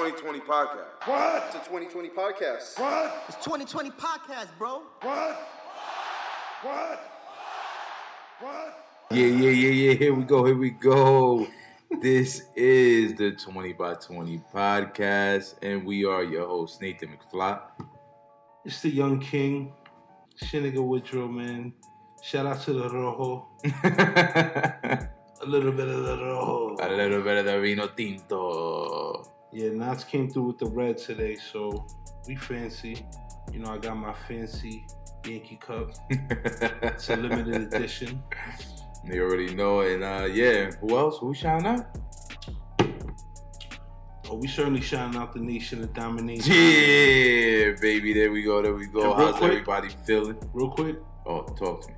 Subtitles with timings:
[0.00, 1.06] 2020 podcast.
[1.06, 1.44] What?
[1.48, 2.80] It's a 2020 podcast.
[2.80, 3.24] What?
[3.28, 4.80] It's 2020 podcast, bro.
[5.02, 5.48] What?
[6.62, 7.00] What?
[8.40, 8.86] What?
[9.10, 9.92] Yeah, yeah, yeah, yeah.
[9.92, 10.46] Here we go.
[10.46, 11.46] Here we go.
[12.00, 17.60] This is the 20 by 20 podcast, and we are your host, Nathan McFly.
[18.64, 19.74] It's the Young King,
[20.42, 21.74] Shiniga Woodrow, man.
[22.22, 23.48] Shout out to the Rojo.
[25.42, 26.76] A little bit of the Rojo.
[26.80, 29.39] A little bit of the vino tinto.
[29.52, 31.86] Yeah, Knots came through with the red today, so
[32.28, 33.04] we fancy.
[33.52, 34.86] You know, I got my fancy
[35.26, 35.90] Yankee cup.
[36.08, 38.22] It's a limited edition.
[39.04, 39.80] you already know.
[39.80, 41.18] And uh, yeah, who else?
[41.18, 41.86] Who shouting out?
[44.30, 46.52] Oh, we certainly shouting out the nation of domination.
[46.52, 48.12] Yeah, baby.
[48.12, 48.62] There we go.
[48.62, 49.12] There we go.
[49.14, 50.38] How's quick- everybody feeling?
[50.52, 51.94] Real quick, Oh, talk to me.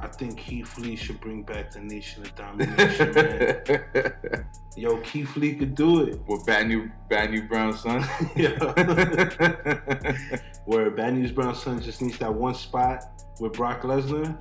[0.00, 4.46] I think Keith Lee should bring back the nation of domination, man.
[4.76, 6.20] Yo, Keith Lee could do it.
[6.26, 8.04] With Bad New Bad New Brown son.
[8.36, 8.58] Yeah.
[10.64, 13.04] Where Bad News Brown son just needs that one spot
[13.38, 14.36] with Brock Lesnar.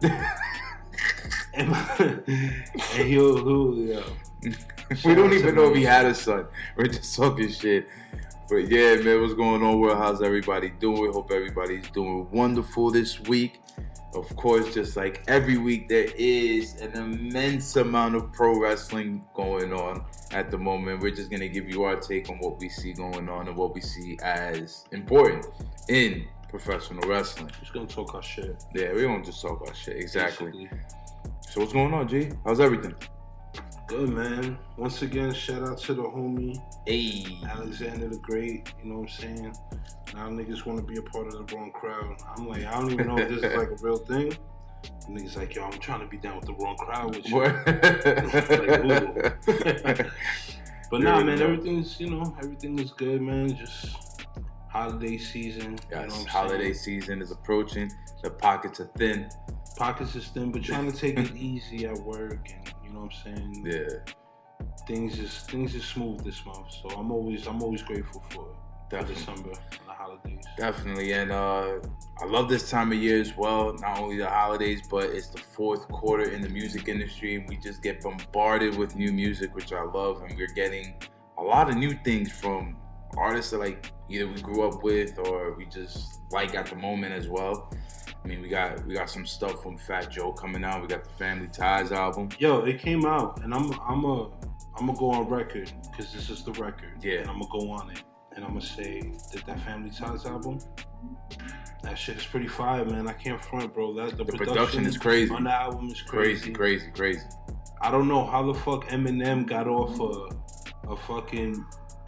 [1.54, 1.72] and,
[2.95, 4.02] and he'll, he'll yeah.
[5.06, 6.48] we don't even know if he had a son.
[6.76, 7.88] We're just talking shit.
[8.50, 9.80] But yeah, man, what's going on?
[9.80, 11.12] Well, how's everybody doing?
[11.12, 13.62] Hope everybody's doing wonderful this week.
[14.16, 19.73] Of course, just like every week, there is an immense amount of pro wrestling going
[19.73, 21.02] on at the moment.
[21.02, 23.73] We're just gonna give you our take on what we see going on and what
[23.73, 25.47] we see as important
[25.89, 27.50] in professional wrestling.
[27.59, 28.64] Just gonna talk our shit.
[28.75, 29.97] Yeah, we don't just talk our shit.
[29.97, 30.52] Exactly.
[30.52, 30.80] basically.
[31.50, 32.31] So what's going on, G?
[32.45, 32.95] How's everything?
[33.88, 34.58] Good man.
[34.78, 37.26] Once again, shout out to the homie Hey.
[37.48, 38.73] Alexander the Great.
[38.84, 39.56] You know what I'm saying?
[40.16, 42.16] Now niggas want to be a part of the wrong crowd.
[42.36, 44.34] I'm like, I don't even know if this is like a real thing.
[45.09, 47.42] Niggas like, yo, I'm trying to be down with the wrong crowd with you.
[50.89, 53.55] But Yeah, nah, man, everything's you know, everything is good, man.
[53.55, 54.27] Just
[54.70, 55.80] holiday season.
[55.89, 57.02] you know holiday saying?
[57.02, 57.92] season is approaching.
[58.21, 59.27] The pockets are thin.
[59.76, 63.14] Pockets is thin, but trying to take it easy at work, and you know what
[63.26, 63.65] I'm saying.
[63.65, 64.14] Yeah,
[64.87, 68.55] Things is things is smooth this month, so I'm always I'm always grateful for it.
[68.89, 70.45] For definitely, December and the holidays.
[70.58, 71.11] definitely.
[71.14, 71.80] And uh,
[72.21, 73.73] I love this time of year as well.
[73.73, 77.82] Not only the holidays, but it's the fourth quarter in the music industry, we just
[77.82, 80.21] get bombarded with new music, which I love.
[80.21, 80.93] And we're getting
[81.39, 82.77] a lot of new things from
[83.17, 87.14] artists that like either we grew up with or we just like at the moment
[87.14, 87.71] as well.
[88.23, 90.82] I mean, we got we got some stuff from Fat Joe coming out.
[90.82, 92.30] We got the Family Ties album.
[92.39, 94.30] Yo, it came out, and I'm I'm a
[94.78, 96.94] I'm gonna go on record because this is the record.
[97.02, 97.20] Yeah.
[97.20, 98.02] and I'm gonna go on it,
[98.36, 99.02] and I'm gonna say
[99.33, 100.60] that that Family Ties album.
[101.83, 103.10] That shit is pretty fire, man.
[103.10, 103.94] I can't front, bro.
[103.94, 105.33] That the, The production is crazy.
[105.33, 106.54] on the album is Crazy, crazy.
[106.54, 107.28] crazy, crazy.
[107.82, 111.66] I don't know how the fuck Eminem got off a a fucking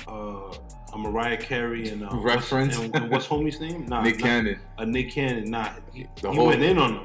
[0.07, 0.53] uh,
[0.95, 2.77] a Mariah Carey and uh, what's- Reference?
[2.79, 3.85] and, and what's homie's name?
[3.89, 5.51] Nah, Nick Cannon, A Nick Cannon.
[5.51, 7.03] Nah, he, The he went in on them.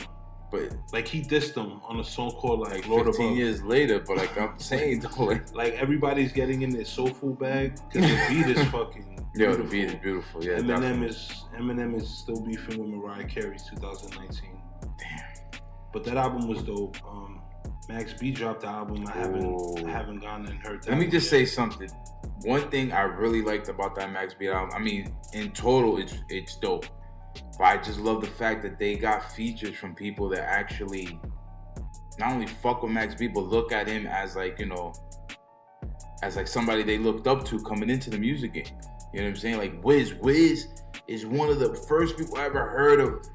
[0.50, 3.36] but Like he dissed them on a song called like, like Lord 15 Above.
[3.38, 4.00] years later.
[4.00, 8.26] But like I'm saying, though, like, Like everybody's getting in their soulful bag because the
[8.28, 9.06] beat is fucking.
[9.34, 10.42] Yeah, the beat is beautiful.
[10.44, 11.06] Yeah, Eminem definitely.
[11.08, 14.50] is Eminem is still beefing with Mariah Carey 2019.
[14.98, 15.60] Damn.
[15.92, 16.96] But that album was dope.
[17.06, 17.39] Um,
[17.92, 19.04] Max B dropped the album.
[19.08, 19.84] I haven't.
[19.84, 20.90] I haven't gone and heard that.
[20.90, 21.30] Let me just yet.
[21.30, 21.90] say something.
[22.42, 26.14] One thing I really liked about that Max B album, I mean, in total, it's
[26.28, 26.86] it's dope.
[27.58, 31.20] But I just love the fact that they got features from people that actually
[32.18, 34.92] not only fuck with Max B, but look at him as like you know,
[36.22, 38.64] as like somebody they looked up to coming into the music game.
[39.12, 39.58] You know what I'm saying?
[39.58, 40.68] Like Wiz, Wiz
[41.08, 43.26] is one of the first people I ever heard of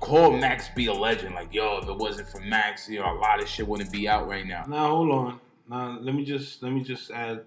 [0.00, 1.34] call Max be a legend.
[1.34, 4.08] Like, yo, if it wasn't for Max, you know, a lot of shit wouldn't be
[4.08, 4.64] out right now.
[4.68, 5.40] Now hold on.
[5.68, 7.42] Now let me just let me just add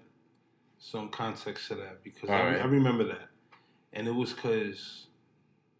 [0.78, 2.60] some context to that because I, Alright.
[2.60, 3.28] I remember that,
[3.92, 5.06] and it was because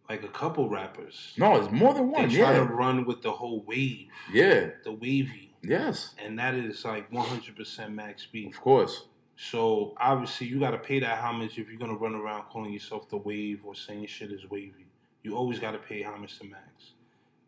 [0.09, 2.29] like a couple rappers No, it's more than they one.
[2.29, 6.83] try Yeah, to run with the whole wave, yeah, the wavy, yes, and that is
[6.83, 8.47] like 100% Max B.
[8.47, 9.05] of course.
[9.37, 13.07] So obviously you got to pay that homage if you're gonna run around calling yourself
[13.09, 14.78] the wave or saying shit is wavy.
[15.23, 16.93] You always got to pay homage to Max.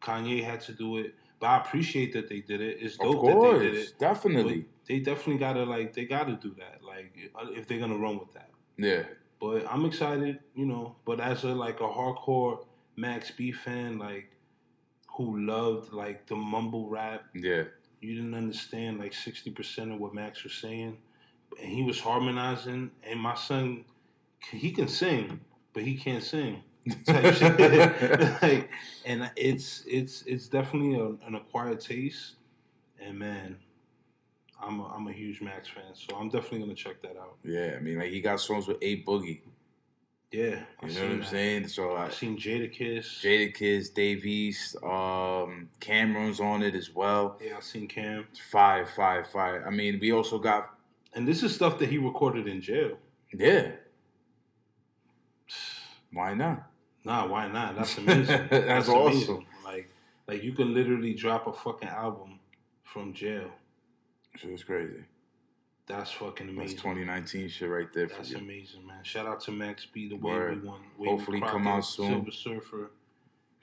[0.01, 2.77] Kanye had to do it, but I appreciate that they did it.
[2.81, 3.99] It's dope that they did it.
[3.99, 4.65] definitely.
[4.87, 6.83] They definitely gotta like they gotta do that.
[6.83, 7.13] Like
[7.55, 8.49] if they're gonna run with that.
[8.77, 9.03] Yeah,
[9.39, 10.95] But I'm excited, you know.
[11.05, 12.65] But as a like a hardcore
[12.95, 14.29] Max B fan, like
[15.07, 17.63] who loved like the mumble rap, yeah,
[18.01, 20.97] you didn't understand like sixty percent of what Max was saying,
[21.61, 22.91] and he was harmonizing.
[23.03, 23.85] And my son,
[24.51, 25.39] he can sing,
[25.73, 26.63] but he can't sing.
[27.05, 27.59] Type shit.
[28.41, 28.69] like,
[29.05, 32.35] and it's it's it's definitely a, an acquired taste.
[32.99, 33.57] And man,
[34.61, 37.35] I'm a, I'm a huge Max fan, so I'm definitely gonna check that out.
[37.43, 39.41] Yeah, I mean, like he got songs with A Boogie.
[40.31, 41.27] Yeah, You know what I'm that.
[41.29, 41.67] saying?
[41.67, 43.21] So I I seen Jadakiss.
[43.21, 47.37] Jada Kiss, Dave East, um, Cam'ron's on it as well.
[47.43, 48.25] Yeah, I've seen Cam.
[48.49, 49.63] Five, five, five.
[49.67, 50.77] I mean, we also got
[51.13, 52.97] And this is stuff that he recorded in jail.
[53.37, 53.71] yeah.
[56.13, 56.70] Why not?
[57.03, 57.75] Nah, why not?
[57.75, 58.47] That's amazing.
[58.49, 59.45] That's awesome.
[59.65, 59.89] Like,
[60.27, 62.39] like you can literally drop a fucking album
[62.83, 63.49] from jail.
[64.35, 65.03] Shit was crazy.
[65.87, 66.77] That's fucking That's amazing.
[66.77, 69.03] 2019 shit right there for That's amazing, man.
[69.03, 70.61] Shout out to Max B, the way Word.
[70.61, 70.79] we won.
[70.99, 72.07] Hopefully come out soon.
[72.09, 72.91] Silver Surfer.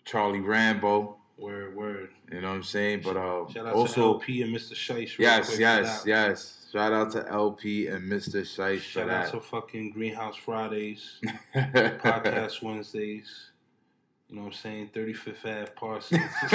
[0.05, 1.17] Charlie Rambo.
[1.38, 2.11] Word, word.
[2.32, 3.02] You know what I'm saying?
[3.05, 4.73] But uh, Shout out also, to LP and Mr.
[4.75, 5.19] Shice.
[5.19, 6.67] yes, yes, yes.
[6.73, 8.43] Shout out to LP and Mr.
[8.43, 9.31] Shice for Shout out that.
[9.32, 11.20] to fucking Greenhouse Fridays,
[11.55, 13.50] Podcast Wednesdays.
[14.29, 14.90] You know what I'm saying?
[14.94, 16.20] 35th Ave Parsons.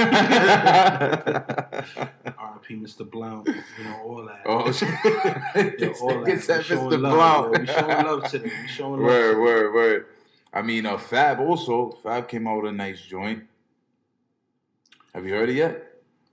[2.38, 3.10] RP Mr.
[3.10, 3.48] Blount.
[3.48, 4.42] You know, all that.
[4.46, 4.90] oh, shit.
[5.80, 6.44] Yeah, all that.
[6.46, 7.00] That Mr.
[7.00, 7.54] love, Blount.
[7.56, 7.60] yo.
[7.62, 8.52] We showing love today.
[8.62, 9.10] We showing love.
[9.10, 10.06] Word, word, word.
[10.54, 11.98] I mean, uh, Fab also.
[12.04, 13.44] Fab came out with a nice joint.
[15.13, 15.83] Have you heard it yet?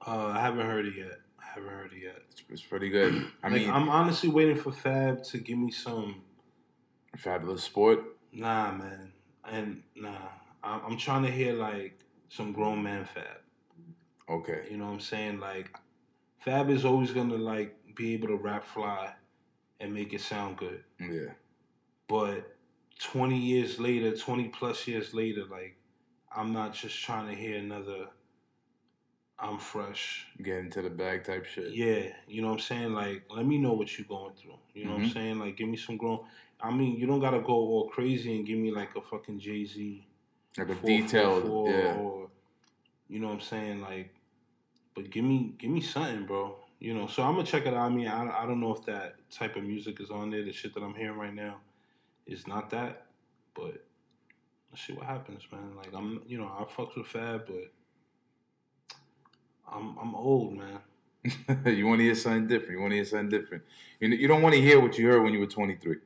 [0.06, 1.20] Uh, I haven't heard it yet.
[1.38, 2.16] I haven't heard it yet.
[2.30, 3.26] It's, it's pretty good.
[3.42, 6.22] I like, mean, I'm honestly waiting for Fab to give me some.
[7.16, 8.04] Fabulous Sport.
[8.32, 9.12] Nah, man,
[9.50, 10.28] and nah.
[10.62, 11.98] I'm, I'm trying to hear like
[12.28, 13.40] some grown man Fab.
[14.28, 14.62] Okay.
[14.70, 15.40] You know what I'm saying?
[15.40, 15.76] Like,
[16.38, 19.12] Fab is always gonna like be able to rap fly
[19.80, 20.84] and make it sound good.
[21.00, 21.32] Yeah.
[22.08, 22.56] But
[23.00, 25.76] 20 years later, 20 plus years later, like,
[26.34, 28.06] I'm not just trying to hear another.
[29.42, 30.26] I'm fresh.
[30.42, 31.72] Get into the bag type shit.
[31.72, 32.92] Yeah, you know what I'm saying?
[32.92, 34.58] Like, let me know what you're going through.
[34.74, 35.12] You know what I'm Mhm.
[35.14, 35.38] saying?
[35.38, 36.26] Like, give me some grown.
[36.60, 39.64] I mean, you don't gotta go all crazy and give me like a fucking Jay
[39.64, 40.06] Z.
[40.58, 41.44] Like a detailed.
[41.44, 41.94] yeah.
[41.94, 42.30] Or,
[43.08, 43.80] you know what I'm saying?
[43.80, 44.14] Like,
[44.94, 46.56] but give me, give me something, bro.
[46.78, 47.86] You know, so I'm gonna check it out.
[47.86, 50.42] I mean, I, I don't know if that type of music is on there.
[50.44, 51.60] The shit that I'm hearing right now
[52.26, 53.06] is not that,
[53.54, 53.84] but
[54.70, 55.76] let's see what happens, man.
[55.76, 57.72] Like, I'm, you know, I fucks with Fab, but
[59.72, 60.80] I'm, I'm old, man.
[61.66, 62.72] you want to hear something different.
[62.72, 63.64] You want to hear something different.
[64.00, 65.96] You, you don't want to hear what you heard when you were 23.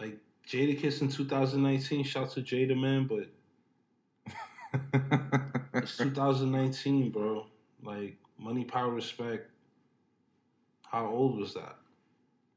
[0.00, 0.18] like
[0.48, 2.04] Jadakiss in 2019.
[2.04, 3.28] Shout to Jada, man, but
[5.82, 7.46] it's 2019, bro.
[7.82, 9.50] Like money, power, respect.
[10.82, 11.76] How old was that?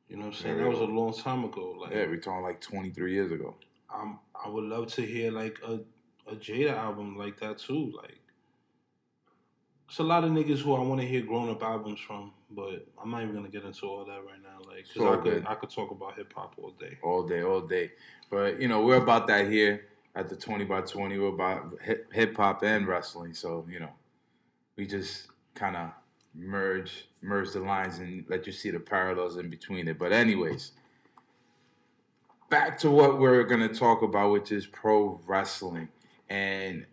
[0.08, 0.56] You know what I'm saying?
[0.58, 1.76] Very that was a long time ago.
[1.80, 3.56] Like yeah, we're talking like 23 years ago.
[3.94, 5.80] I'm, I would love to hear like a
[6.28, 7.94] a Jada album like that too.
[7.96, 8.20] Like
[9.90, 12.86] it's a lot of niggas who I want to hear grown up albums from, but
[13.02, 14.60] I'm not even gonna get into all that right now.
[14.72, 15.46] Like, cause all I could good.
[15.48, 16.98] I could talk about hip hop all day.
[17.02, 17.92] all day, all day.
[18.30, 21.18] But you know, we're about that here at the 20 by 20.
[21.18, 23.34] We're about hip hop and wrestling.
[23.34, 23.90] So, you know,
[24.78, 25.90] we just kind of
[26.36, 29.98] merge merge the lines and let you see the parallels in between it.
[29.98, 30.72] But anyways,
[32.50, 35.90] back to what we're going to talk about, which is pro wrestling.
[36.30, 36.86] And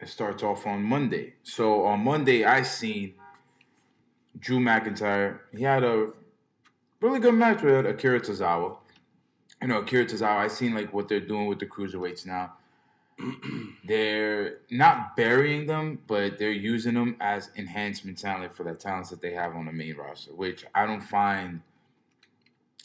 [0.00, 1.34] it starts off on Monday.
[1.42, 3.14] So on Monday, I seen
[4.38, 5.40] Drew McIntyre.
[5.56, 6.10] He had a
[7.00, 8.76] really good match with Akira Tozawa.
[9.62, 12.52] You know, Akira Tozawa, I seen like what they're doing with the cruiserweights now.
[13.86, 19.22] they're not burying them, but they're using them as enhancement talent for the talents that
[19.22, 21.62] they have on the main roster, which I don't find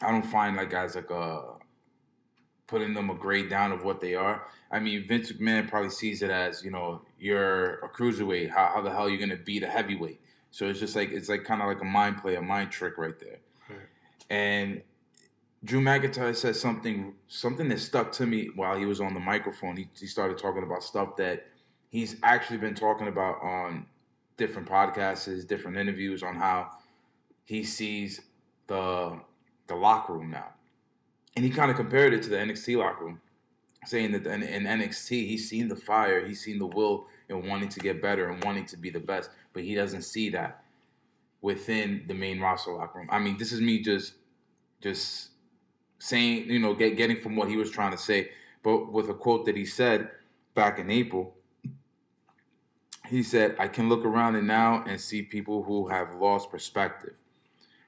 [0.01, 1.44] I don't find like as like a
[2.72, 4.48] putting them a grade down of what they are.
[4.72, 8.50] I mean, Vince McMahon probably sees it as, you know, you're a cruiserweight.
[8.50, 10.22] How, how the hell are you gonna beat a heavyweight?
[10.51, 12.98] So it's just like it's like kind of like a mind play, a mind trick
[12.98, 13.40] right there.
[13.70, 13.80] Right.
[14.30, 14.82] And
[15.63, 19.75] Drew McIntyre said something something that stuck to me while he was on the microphone.
[19.75, 21.48] He, he started talking about stuff that
[21.90, 23.86] he's actually been talking about on
[24.38, 26.72] different podcasts, different interviews on how
[27.44, 28.22] he sees
[28.68, 29.20] the
[29.68, 30.48] the locker room now.
[31.35, 33.21] And he kind of compared it to the NXT locker room,
[33.85, 37.79] saying that in, NXT he's seen the fire, he's seen the will and wanting to
[37.79, 40.63] get better and wanting to be the best, but he doesn't see that
[41.41, 43.07] within the main roster locker room.
[43.11, 44.13] I mean, this is me just
[44.81, 45.29] just
[46.00, 48.31] saying, you know, get, getting from what he was trying to say,
[48.63, 50.09] but with a quote that he said
[50.53, 51.35] back in April.
[53.07, 57.13] He said, I can look around and now and see people who have lost perspective.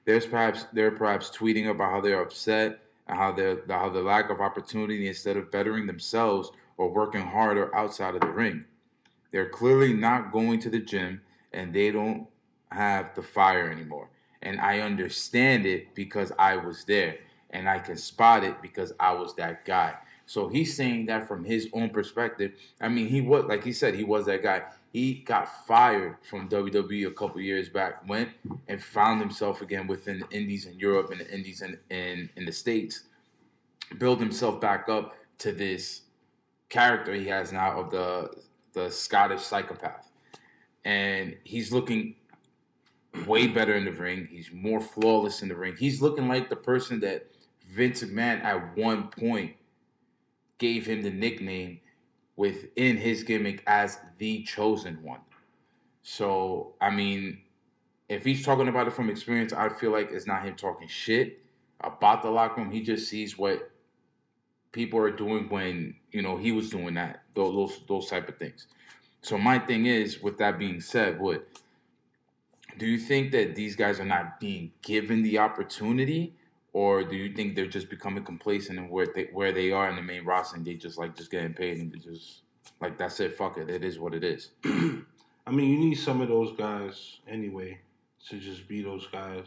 [0.04, 4.40] There's perhaps they're perhaps tweeting about how they're upset how they're how the lack of
[4.40, 8.64] opportunity instead of bettering themselves or working harder outside of the ring.
[9.30, 12.26] They're clearly not going to the gym and they don't
[12.70, 14.08] have the fire anymore.
[14.42, 17.16] And I understand it because I was there
[17.50, 19.94] and I can spot it because I was that guy.
[20.26, 22.52] So he's saying that from his own perspective.
[22.80, 24.62] I mean, he was like he said, he was that guy.
[24.94, 28.28] He got fired from WWE a couple years back, went
[28.68, 32.44] and found himself again within the Indies in Europe and the Indies in, in, in
[32.44, 33.00] the States,
[33.98, 36.02] build himself back up to this
[36.68, 38.30] character he has now of the
[38.74, 40.12] the Scottish psychopath.
[40.84, 42.14] And he's looking
[43.26, 44.28] way better in the ring.
[44.30, 45.74] He's more flawless in the ring.
[45.76, 47.26] He's looking like the person that
[47.68, 49.56] Vince McMahon at one point
[50.58, 51.80] gave him the nickname
[52.36, 55.20] within his gimmick as the chosen one.
[56.02, 57.40] So, I mean,
[58.08, 61.40] if he's talking about it from experience, I feel like it's not him talking shit
[61.80, 62.70] about the locker room.
[62.70, 63.70] He just sees what
[64.72, 68.66] people are doing when, you know, he was doing that, those those type of things.
[69.22, 71.48] So my thing is, with that being said, what
[72.76, 76.34] do you think that these guys are not being given the opportunity,
[76.74, 79.96] or do you think they're just becoming complacent in where they where they are in
[79.96, 82.42] the main roster and they just like just getting paid and they just
[82.80, 84.50] like that's it, fuck it, it is what it is.
[85.46, 87.78] I mean, you need some of those guys anyway
[88.28, 89.46] to just be those guys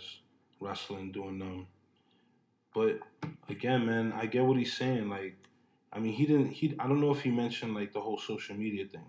[0.59, 1.67] wrestling, doing them.
[2.73, 2.99] But
[3.49, 5.09] again, man, I get what he's saying.
[5.09, 5.35] Like,
[5.91, 6.51] I mean, he didn't.
[6.51, 9.05] He I don't know if he mentioned like the whole social media thing.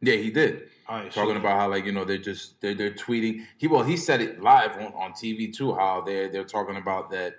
[0.00, 0.68] Yeah, he did.
[0.88, 3.44] All right, Talking so, about how like you know they're just they're they're tweeting.
[3.58, 5.74] He well he said it live on, on TV too.
[5.74, 7.34] How they're they're talking about that.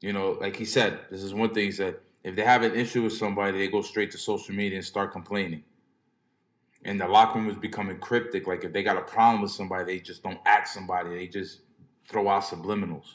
[0.00, 1.96] You know, like he said, this is one thing he said.
[2.22, 5.12] If they have an issue with somebody, they go straight to social media and start
[5.12, 5.62] complaining.
[6.84, 8.46] And the locker room was becoming cryptic.
[8.46, 11.10] Like if they got a problem with somebody, they just don't ask somebody.
[11.10, 11.60] They just
[12.08, 13.14] throw out subliminals.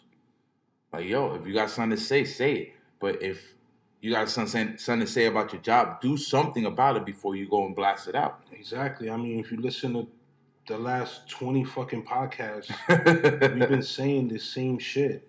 [0.91, 2.73] Like yo, if you got something to say, say it.
[2.99, 3.55] But if
[4.01, 7.47] you got something something to say about your job, do something about it before you
[7.47, 8.41] go and blast it out.
[8.51, 9.09] exactly.
[9.09, 10.07] I mean, if you listen to
[10.67, 12.71] the last twenty fucking podcasts,
[13.59, 15.27] we've been saying the same shit,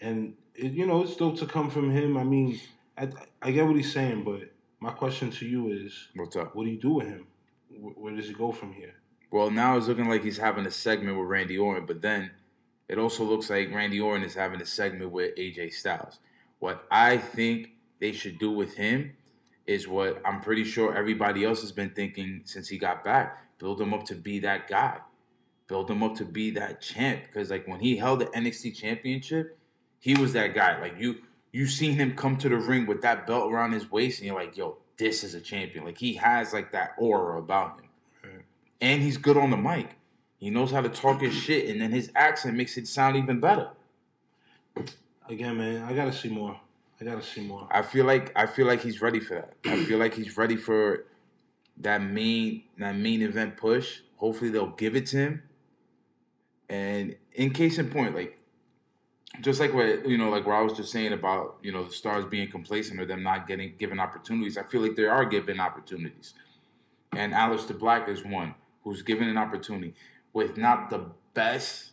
[0.00, 2.16] and it, you know it's dope to come from him.
[2.16, 2.60] I mean,
[2.96, 3.08] I,
[3.42, 6.54] I get what he's saying, but my question to you is, What's up?
[6.54, 7.26] what do you do with him?
[7.68, 8.94] Where, where does he go from here?
[9.30, 12.30] Well, now it's looking like he's having a segment with Randy Orton, but then
[12.88, 16.18] it also looks like Randy Orton is having a segment with AJ Styles.
[16.58, 19.12] What I think they should do with him
[19.66, 23.38] is what I'm pretty sure everybody else has been thinking since he got back.
[23.58, 24.98] Build him up to be that guy.
[25.68, 27.22] Build him up to be that champ.
[27.26, 29.56] Because like when he held the NXT championship,
[30.00, 30.80] he was that guy.
[30.80, 31.18] Like you
[31.52, 34.36] you seen him come to the ring with that belt around his waist, and you're
[34.36, 35.84] like, yo, this is a champion.
[35.84, 37.88] Like he has like that aura about him.
[38.24, 38.42] Right.
[38.80, 39.96] And he's good on the mic.
[40.38, 43.40] He knows how to talk his shit, and then his accent makes it sound even
[43.40, 43.70] better.
[45.28, 46.58] Again, man, I gotta see more.
[47.00, 47.68] I gotta see more.
[47.70, 49.54] I feel like I feel like he's ready for that.
[49.70, 51.04] I feel like he's ready for
[51.78, 54.00] that main that main event push.
[54.16, 55.42] Hopefully they'll give it to him.
[56.68, 58.39] And in case in point, like
[59.40, 61.92] just like what you know, like what I was just saying about you know the
[61.92, 64.58] stars being complacent or them not getting given opportunities.
[64.58, 66.34] I feel like they are given opportunities,
[67.12, 69.94] and Aleister Black is one who's given an opportunity
[70.32, 71.90] with not the best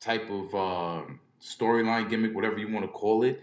[0.00, 3.40] type of um storyline gimmick, whatever you want to call it,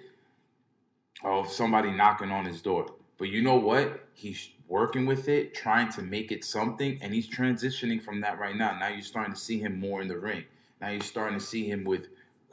[1.23, 2.87] of somebody knocking on his door.
[3.17, 4.07] But you know what?
[4.13, 8.55] He's working with it, trying to make it something, and he's transitioning from that right
[8.55, 8.77] now.
[8.77, 10.43] Now you're starting to see him more in the ring.
[10.81, 12.07] Now you're starting to see him with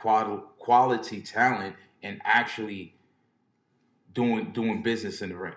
[0.04, 2.94] quality talent and actually
[4.12, 5.54] doing doing business in the ring.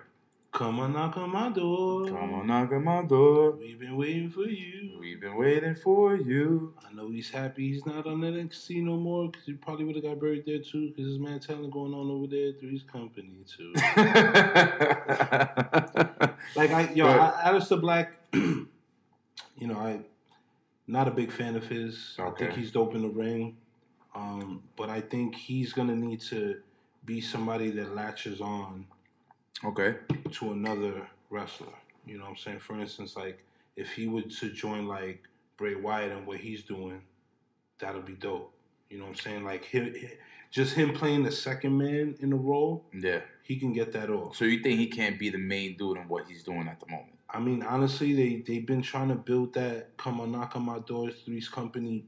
[0.50, 2.06] Come on, knock on my door.
[2.06, 3.50] Come on, knock on my door.
[3.52, 4.96] We've been waiting for you.
[4.98, 6.72] We've been waiting for you.
[6.88, 10.04] I know he's happy he's not on NXT no more because he probably would have
[10.04, 13.44] got buried there too because his man talent going on over there through his company
[13.46, 13.72] too.
[16.56, 18.66] like I, yo, But- I, Aleister Black, you
[19.60, 20.00] know, I
[20.86, 22.16] not a big fan of his.
[22.18, 23.58] I think he's dope in the ring,
[24.18, 26.56] um, but I think he's gonna need to
[27.04, 28.84] be somebody that latches on
[29.64, 29.96] okay.
[30.32, 31.68] to another wrestler.
[32.04, 32.58] You know what I'm saying?
[32.58, 33.38] For instance, like
[33.76, 35.22] if he were to join like
[35.56, 37.00] Bray Wyatt and what he's doing,
[37.78, 38.52] that'll be dope.
[38.90, 39.44] You know what I'm saying?
[39.44, 39.94] Like him,
[40.50, 43.20] just him playing the second man in the role, Yeah.
[43.42, 44.36] he can get that off.
[44.36, 46.86] So you think he can't be the main dude in what he's doing at the
[46.90, 47.12] moment?
[47.30, 50.78] I mean, honestly, they they've been trying to build that "come on, knock on my
[50.80, 52.06] door" Three's Company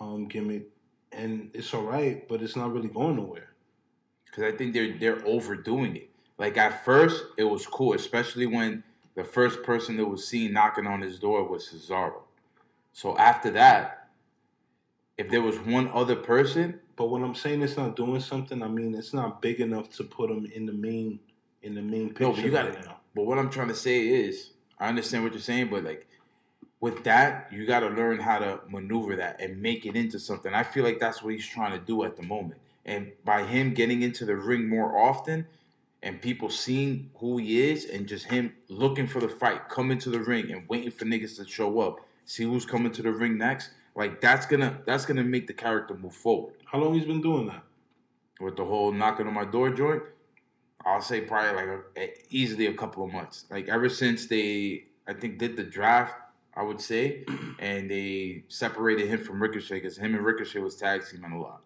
[0.00, 0.68] um, gimmick,
[1.12, 3.50] and it's all right, but it's not really going nowhere.
[4.26, 6.10] because I think they're they're overdoing it.
[6.38, 8.84] Like at first, it was cool, especially when
[9.14, 12.22] the first person that was seen knocking on his door was Cesaro.
[12.92, 14.08] So after that,
[15.16, 18.66] if there was one other person, But when I'm saying it's not doing something, I
[18.68, 21.20] mean it's not big enough to put him in the main
[21.62, 22.98] in the main picture No, but you gotta- right now.
[23.14, 26.07] but what I'm trying to say is, I understand what you're saying, but like
[26.80, 30.54] with that, you got to learn how to maneuver that and make it into something.
[30.54, 32.60] I feel like that's what he's trying to do at the moment.
[32.84, 35.46] And by him getting into the ring more often,
[36.02, 40.10] and people seeing who he is and just him looking for the fight, coming to
[40.10, 43.36] the ring and waiting for niggas to show up, see who's coming to the ring
[43.36, 43.70] next.
[43.96, 46.54] Like that's gonna that's gonna make the character move forward.
[46.66, 47.64] How long he's been doing that?
[48.40, 50.04] With the whole knocking on my door joint,
[50.86, 53.46] I'll say probably like a, a- easily a couple of months.
[53.50, 56.14] Like ever since they I think did the draft,
[56.58, 57.24] I would say,
[57.60, 61.62] and they separated him from Ricochet because him and Ricochet was tag teaming a lot.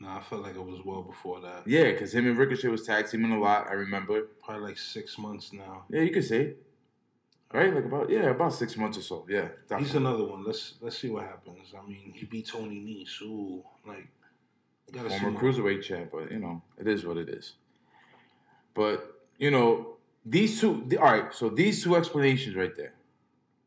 [0.00, 1.62] Nah, I felt like it was well before that.
[1.64, 3.68] Yeah, because him and Ricochet was tag teaming a lot.
[3.68, 4.22] I remember.
[4.44, 5.84] Probably like six months now.
[5.88, 6.54] Yeah, you could say.
[7.54, 9.24] Uh, right, like about yeah, about six months or so.
[9.28, 9.48] Yeah,
[9.78, 10.44] He's another one.
[10.44, 11.72] Let's let's see what happens.
[11.78, 13.22] I mean, he beat Tony Nese.
[13.22, 14.08] Ooh, like
[15.20, 17.52] former cruiserweight champ, but you know it is what it is.
[18.74, 20.82] But you know these two.
[20.88, 22.94] The, all right, so these two explanations right there,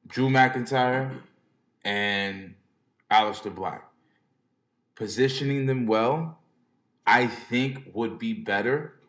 [0.08, 1.22] Drew McIntyre
[1.84, 2.56] and
[3.12, 3.84] Aleister Black,
[4.96, 6.40] positioning them well,
[7.06, 9.00] I think would be better,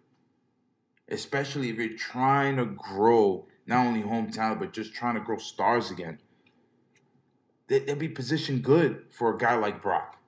[1.08, 5.90] especially if you're trying to grow not only hometown but just trying to grow stars
[5.90, 6.18] again.
[7.68, 10.18] They- They'd be positioned good for a guy like Brock.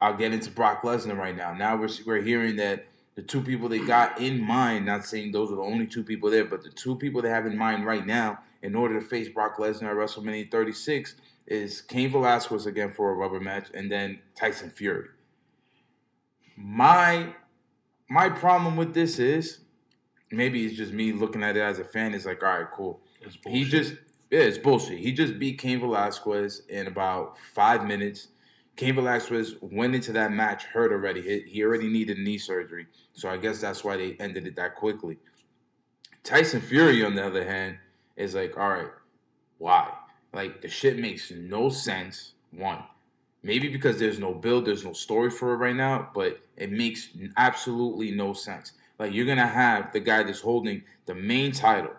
[0.00, 1.54] I'll get into Brock Lesnar right now.
[1.54, 5.52] Now we're we're hearing that the two people they got in mind, not saying those
[5.52, 8.04] are the only two people there, but the two people they have in mind right
[8.06, 11.14] now in order to face Brock Lesnar at WrestleMania 36
[11.46, 15.08] is Cain Velasquez again for a rubber match, and then Tyson Fury.
[16.56, 17.34] My
[18.08, 19.58] my problem with this is
[20.30, 22.14] maybe it's just me looking at it as a fan.
[22.14, 23.00] Is like, all right, cool.
[23.46, 23.94] He just
[24.30, 24.98] yeah, it's bullshit.
[24.98, 28.28] He just beat Cain Velasquez in about five minutes.
[28.76, 31.22] Cain Velasquez went into that match hurt already.
[31.22, 34.74] He, he already needed knee surgery, so I guess that's why they ended it that
[34.74, 35.18] quickly.
[36.24, 37.78] Tyson Fury, on the other hand,
[38.16, 38.90] is like, all right,
[39.58, 39.92] why?
[40.32, 42.32] Like the shit makes no sense.
[42.50, 42.82] One,
[43.42, 47.10] maybe because there's no build, there's no story for it right now, but it makes
[47.36, 48.72] absolutely no sense.
[48.98, 51.94] Like you're gonna have the guy that's holding the main title,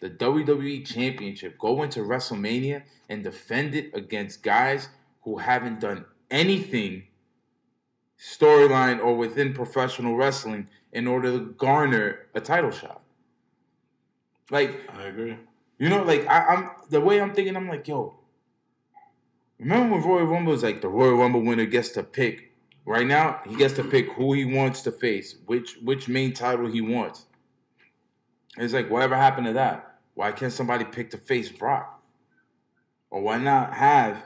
[0.00, 4.88] the WWE Championship, go into WrestleMania and defend it against guys
[5.22, 7.04] who haven't done anything
[8.20, 13.02] storyline or within professional wrestling in order to garner a title shot.
[14.50, 15.36] Like I agree.
[15.78, 18.16] you know, like I, I'm the way I'm thinking, I'm like, yo.
[19.58, 22.48] Remember when Royal Rumble was like the Royal Rumble winner gets to pick.
[22.86, 26.66] Right now, he gets to pick who he wants to face, which which main title
[26.66, 27.26] he wants.
[28.56, 29.98] It's like whatever happened to that?
[30.14, 32.02] Why can't somebody pick to face Brock?
[33.10, 34.24] Or why not have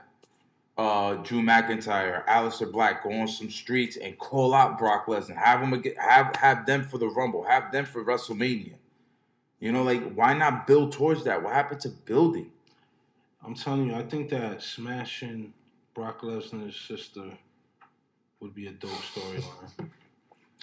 [0.76, 5.60] uh, Drew McIntyre, Aleister Black go on some streets and call out Brock Lesnar, have
[5.60, 8.74] them again, have have them for the Rumble, have them for WrestleMania.
[9.60, 11.42] You know, like why not build towards that?
[11.42, 12.50] What happened to building?
[13.44, 15.52] I'm telling you, I think that smashing
[15.94, 17.30] Brock Lesnar's sister
[18.40, 19.90] would be a dope storyline.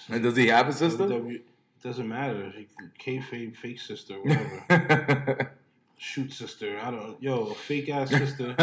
[0.10, 1.04] And does he have a sister?
[1.04, 1.42] WWE
[1.84, 2.52] doesn't matter.
[2.56, 2.68] He
[3.00, 5.56] kayfabe fake sister, whatever.
[6.04, 6.80] Shoot sister.
[6.82, 7.22] I don't.
[7.22, 8.56] Yo, a fake ass sister.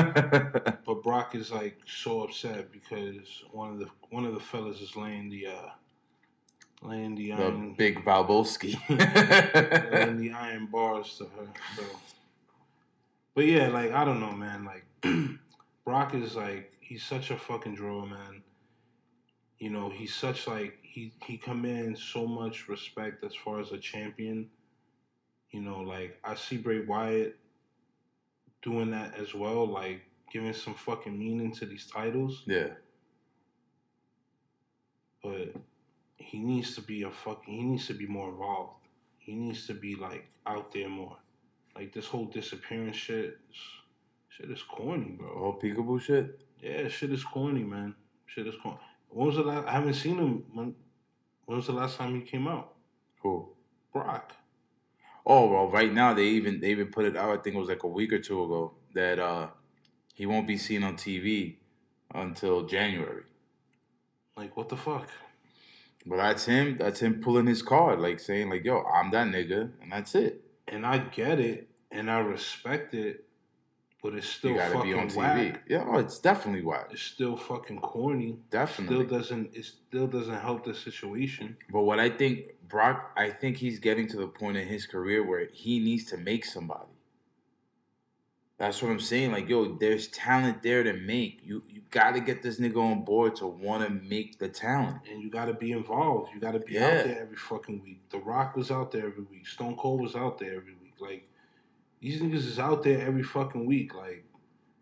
[0.85, 4.97] But Brock is like so upset because one of the one of the fellas is
[4.97, 5.69] laying the uh
[6.83, 8.75] laying the the iron big Valboski.
[9.93, 11.47] laying the iron bars to her.
[11.77, 11.85] So
[13.37, 14.65] But yeah, like I don't know, man.
[14.65, 14.85] Like
[15.85, 18.43] Brock is like he's such a fucking drawer, man.
[19.61, 23.79] You know, he's such like he he commands so much respect as far as a
[23.79, 24.51] champion.
[25.51, 27.37] You know, like I see Bray Wyatt
[28.63, 32.43] doing that as well, like giving some fucking meaning to these titles.
[32.47, 32.69] yeah.
[35.23, 35.55] but
[36.17, 38.75] he needs to be a fucking he needs to be more involved.
[39.19, 41.17] He needs to be like out there more.
[41.75, 43.39] Like this whole disappearance shit
[44.29, 45.29] shit is corny, bro.
[45.29, 46.41] Oh, peekaboo shit.
[46.61, 47.95] Yeah, shit is corny, man.
[48.27, 48.79] Shit is corny.
[49.09, 50.75] When was the last I haven't seen him when
[51.47, 52.75] when was the last time he came out?
[53.23, 53.49] Who?
[53.93, 54.33] Brock.
[55.29, 57.39] Oh well, right now they even they even put it out.
[57.39, 59.49] I think it was like a week or two ago that uh
[60.15, 61.57] he won't be seen on TV
[62.15, 63.25] until January.
[64.37, 65.09] Like what the fuck?
[66.07, 66.79] But that's him.
[66.79, 70.43] That's him pulling his card, like saying like, "Yo, I'm that nigga," and that's it.
[70.67, 73.27] And I get it and I respect it,
[74.03, 75.17] but it's still you gotta fucking be on TV.
[75.17, 75.63] whack.
[75.69, 76.89] Yeah, oh, it's definitely whack.
[76.93, 78.39] It's still fucking corny.
[78.51, 79.05] Definitely.
[79.07, 81.57] Still doesn't it still doesn't help the situation.
[81.71, 85.27] But what I think Brock, I think he's getting to the point in his career
[85.27, 86.85] where he needs to make somebody.
[88.59, 89.31] That's what I'm saying.
[89.31, 91.41] Like, yo, there's talent there to make.
[91.45, 94.99] You you gotta get this nigga on board to wanna make the talent.
[95.11, 96.31] and you got to be involved.
[96.35, 96.87] You got to be Yeah.
[96.87, 98.01] out there every fucking week.
[98.11, 99.47] The Rock was out there every week.
[99.47, 100.95] Stone Cold was out there every week.
[101.01, 101.29] Like
[102.01, 103.95] these niggas is out there every fucking week.
[103.95, 104.25] Like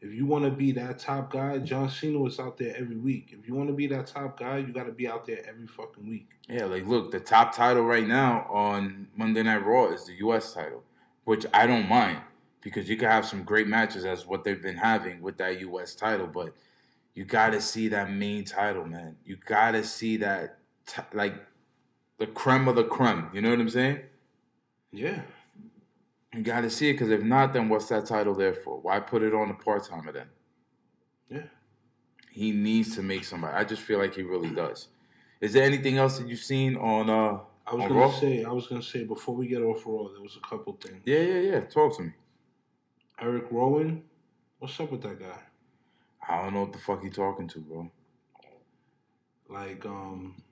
[0.00, 3.34] If you want to be that top guy, John Cena was out there every week.
[3.38, 5.66] If you want to be that top guy, you got to be out there every
[5.66, 6.30] fucking week.
[6.48, 10.52] Yeah, like look, the top title right now on Monday Night Raw is the U.S.
[10.52, 10.82] title,
[11.24, 12.20] which I don't mind
[12.60, 15.94] because you can have some great matches as what they've been having with that U.S.
[15.94, 16.52] title, but
[17.14, 19.16] you got to see that main title, man.
[19.24, 21.34] You got to see that t- like
[22.18, 23.30] the creme of the creme.
[23.32, 24.00] You know what I'm saying?
[24.92, 25.22] Yeah.
[26.36, 28.78] You got to see it because if not, then what's that title there for?
[28.80, 30.26] Why put it on a part timer then?
[31.30, 31.44] Yeah.
[32.30, 33.56] He needs to make somebody.
[33.56, 34.88] I just feel like he really does.
[35.40, 38.12] Is there anything else that you've seen on uh I was gonna Raw?
[38.12, 41.00] say, I was gonna say before we get off Raw, there was a couple things.
[41.06, 41.60] Yeah, yeah, yeah.
[41.60, 42.12] Talk to me.
[43.18, 44.02] Eric Rowan,
[44.58, 45.38] what's up with that guy?
[46.28, 47.90] I don't know what the fuck he talking to, bro.
[49.48, 50.42] Like, um,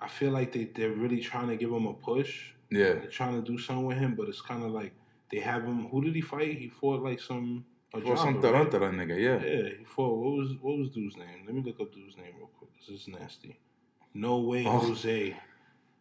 [0.00, 2.53] I feel like they they're really trying to give him a push.
[2.74, 2.94] Yeah.
[2.94, 4.92] They're trying to do something with him, but it's kind of like
[5.30, 5.86] they have him.
[5.88, 6.58] Who did he fight?
[6.58, 7.64] He fought like some.
[7.94, 8.92] A For some jobber, right?
[8.92, 9.38] nigga, yeah.
[9.48, 10.16] Yeah, he fought.
[10.18, 11.44] What was what was dude's name?
[11.46, 12.70] Let me look up dude's name real quick.
[12.80, 13.58] This is nasty.
[14.12, 14.78] No way, Oh.
[14.78, 15.36] Jose.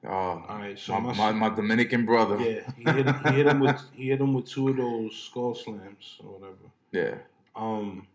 [0.05, 2.37] Oh, All right, so my, my, my, my Dominican brother.
[2.37, 5.55] yeah, he hit, he hit him with he hit him with two of those skull
[5.55, 6.57] slams or whatever.
[6.91, 7.15] Yeah.
[7.55, 8.07] Um,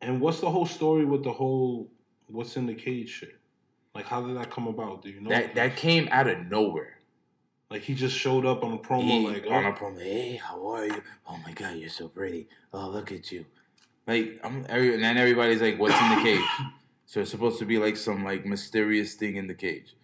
[0.00, 1.90] and what's the whole story with the whole
[2.28, 3.34] what's in the cage shit?
[3.94, 5.02] Like, how did that come about?
[5.02, 5.30] Do you know?
[5.30, 6.97] That that came out of nowhere.
[7.70, 10.66] Like he just showed up on a promo, like, on oh, a promo, hey, how
[10.68, 11.02] are you?
[11.26, 12.48] Oh my god, you're so pretty.
[12.72, 13.44] Oh, look at you.
[14.06, 16.44] Like I'm every, and then everybody's like, what's in the cage?
[17.06, 19.94] so it's supposed to be like some like mysterious thing in the cage.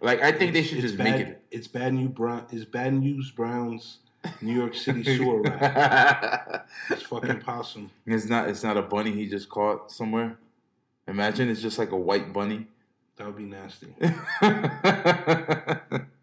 [0.00, 1.42] Like I think they should just bad, make it.
[1.50, 2.46] It's bad news Brown.
[2.50, 3.98] It's bad news Browns.
[4.40, 6.66] New York City sewer rat.
[6.90, 7.90] It's fucking possum.
[8.06, 8.48] It's not.
[8.48, 10.38] It's not a bunny he just caught somewhere.
[11.06, 12.66] Imagine it's just like a white bunny.
[13.16, 13.94] That would be nasty.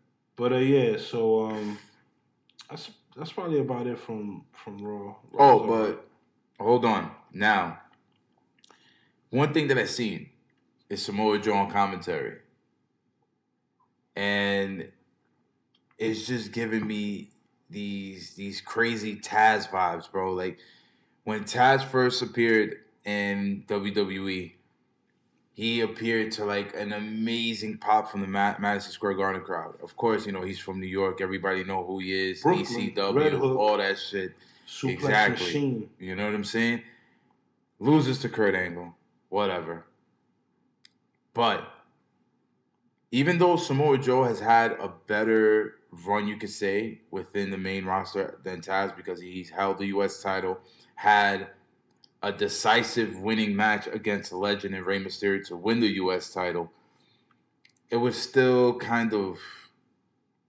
[0.41, 1.77] But uh, yeah, so um,
[2.67, 5.13] that's that's probably about it from from Raw.
[5.38, 6.08] Oh, but
[6.60, 7.12] hold on.
[7.32, 7.77] Now,
[9.30, 10.32] one thing that I've seen
[10.89, 12.39] is Samoa Joe on commentary,
[14.15, 14.91] and
[15.99, 17.30] it's just giving me
[17.69, 20.34] these these crazy Taz vibes, bro.
[20.34, 20.58] Like
[21.23, 24.54] when Taz first appeared in WWE,
[25.54, 29.76] he appeared to like an amazing pop from the Ma- Madison Square Garden crowd.
[29.84, 31.22] Of course, you know he's from New York.
[31.22, 32.42] Everybody know who he is.
[32.42, 33.58] Brooklyn, ECW, Hook.
[33.58, 34.34] all that shit.
[34.84, 35.46] exactly.
[35.46, 35.90] machine.
[36.00, 36.84] You know what I'm saying?
[37.80, 38.96] Loses to Kurt Angle,
[39.30, 39.86] whatever.
[41.34, 41.68] But
[43.12, 47.86] even though Samoa Joe has had a better run, you could say, within the main
[47.86, 50.22] roster than Taz because he's held the U.S.
[50.22, 50.60] title,
[50.96, 51.48] had
[52.23, 56.31] a decisive winning match against legend in Rey Mysterio to win the U.S.
[56.31, 56.71] title,
[57.89, 59.39] it was still kind of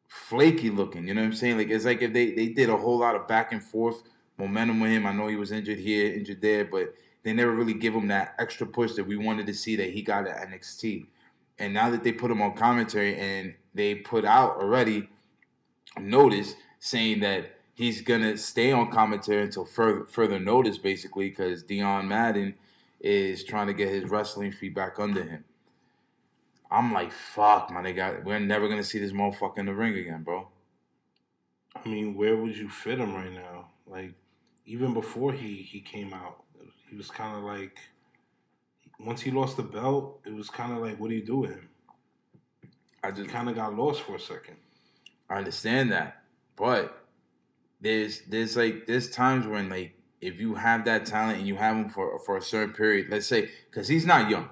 [0.09, 1.09] flaky looking.
[1.09, 1.57] You know what I'm saying?
[1.59, 4.03] Like it's like if they they did a whole lot of back and forth
[4.39, 5.07] momentum with him.
[5.07, 8.35] I know he was injured here, injured there, but they never really give him that
[8.39, 11.07] extra push that we wanted to see that he got at NXT.
[11.59, 15.09] And now that they put him on commentary and they put out already
[15.99, 22.01] notice saying that he's gonna stay on commentary until further further notice, basically, because Dio
[22.03, 22.55] Maddin
[23.01, 25.45] is trying to get his wrestling feet back under him.
[26.71, 30.23] I'm like, fuck, my nigga, we're never gonna see this motherfucker in the ring again,
[30.23, 30.49] bro.
[31.75, 33.71] I mean, where would you fit him right now?
[33.87, 34.15] Like,
[34.65, 36.45] even before he he came out,
[36.89, 37.79] he was kind of like.
[39.01, 41.51] Once he lost the belt, it was kind of like, what do you do with
[41.51, 41.69] him?
[43.03, 44.55] I just kind of got lost for a second.
[45.29, 46.23] I understand that,
[46.55, 47.02] but
[47.83, 51.77] there's there's like there's times when like if you have that talent and you have
[51.77, 54.49] him for for a certain period, let's say because he's not young,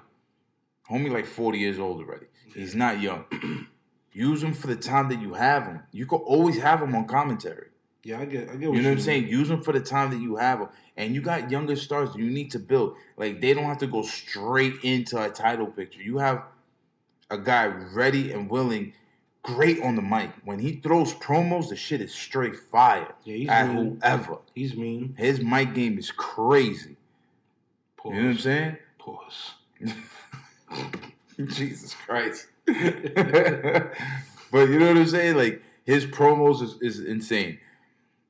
[0.89, 2.27] homie like forty years old already.
[2.53, 3.25] He's not young.
[4.11, 5.83] Use him for the time that you have him.
[5.93, 7.67] You could always have him on commentary.
[8.03, 8.61] Yeah, I get, I get.
[8.61, 9.27] You know what I'm saying?
[9.29, 10.69] Use them for the time that you have them.
[10.97, 12.97] And you got younger stars you need to build.
[13.15, 16.01] Like they don't have to go straight into a title picture.
[16.01, 16.43] You have
[17.29, 18.93] a guy ready and willing,
[19.43, 20.31] great on the mic.
[20.43, 23.13] When he throws promos, the shit is straight fire.
[23.23, 23.99] Yeah, he's at mean.
[24.01, 24.37] whoever.
[24.53, 25.15] He's mean.
[25.17, 26.97] His mic game is crazy.
[27.97, 28.13] Pause.
[28.13, 28.77] You know what I'm saying?
[28.97, 29.51] Pause.
[31.55, 32.47] Jesus Christ.
[32.65, 35.35] but you know what I'm saying?
[35.35, 37.59] Like his promos is, is insane.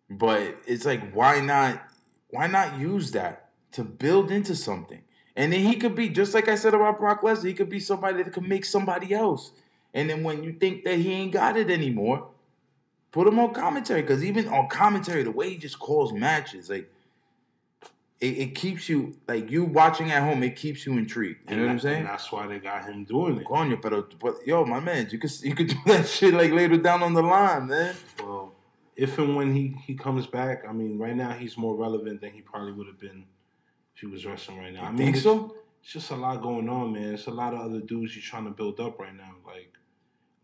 [0.09, 1.83] But it's like why not
[2.29, 5.01] why not use that to build into something?
[5.35, 7.79] And then he could be just like I said about Brock Lesnar, he could be
[7.79, 9.51] somebody that could make somebody else.
[9.93, 12.29] And then when you think that he ain't got it anymore,
[13.11, 14.03] put him on commentary.
[14.03, 16.89] Cause even on commentary, the way he just calls matches, like
[18.21, 21.49] it, it keeps you like you watching at home, it keeps you intrigued.
[21.49, 21.99] You know what I'm saying?
[22.01, 23.45] And that's why they got him doing it.
[23.45, 26.77] Coño, pero, but yo, my man, you could you could do that shit like later
[26.77, 27.95] down on the line, man.
[28.19, 28.53] Well,
[28.95, 32.31] if and when he he comes back, I mean, right now he's more relevant than
[32.31, 33.25] he probably would have been
[33.95, 34.83] if he was wrestling right now.
[34.83, 35.55] I You mean, think it's, so?
[35.83, 37.15] it's just a lot going on, man.
[37.15, 39.33] It's a lot of other dudes you're trying to build up right now.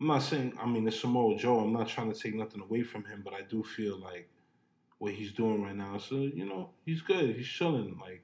[0.00, 1.60] I'm not saying, I mean, it's Samoa Joe.
[1.60, 4.28] I'm not trying to take nothing away from him, but I do feel like
[4.98, 5.98] what he's doing right now.
[5.98, 7.34] So, you know, he's good.
[7.34, 7.98] He's chilling.
[8.00, 8.22] Like,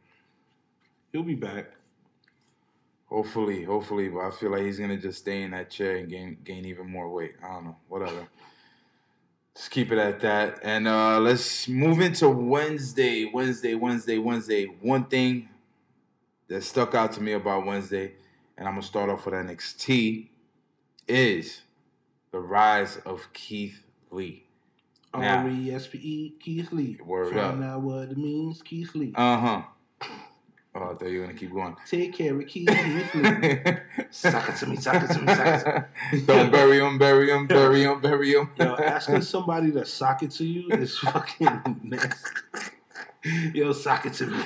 [1.12, 1.72] he'll be back.
[3.06, 6.38] Hopefully, hopefully, but I feel like he's gonna just stay in that chair and gain
[6.42, 7.34] gain even more weight.
[7.44, 8.26] I don't know, whatever.
[9.54, 14.64] Just keep it at that, and uh let's move into Wednesday, Wednesday, Wednesday, Wednesday.
[14.64, 15.48] One thing
[16.48, 18.14] that stuck out to me about Wednesday,
[18.56, 20.30] and I'm gonna start off with NXT,
[21.08, 21.62] is
[22.30, 24.44] the rise of Keith Lee.
[25.12, 26.98] R E S P E Keith Lee.
[27.04, 27.70] Word Find up.
[27.70, 29.12] out what it means, Keith Lee.
[29.14, 29.62] Uh huh.
[30.76, 31.76] Oh, I thought you were gonna keep going.
[31.88, 32.68] Take care of Keith
[33.14, 33.76] Lee.
[34.10, 35.64] Suck it to me, suck it to me, suck it
[36.10, 36.22] to me.
[36.22, 38.50] Don't bury him, bury him, bury him, bury him.
[38.56, 42.30] Yo, asking somebody to sock it to you is fucking nasty.
[43.54, 44.44] Yo, sock it to me.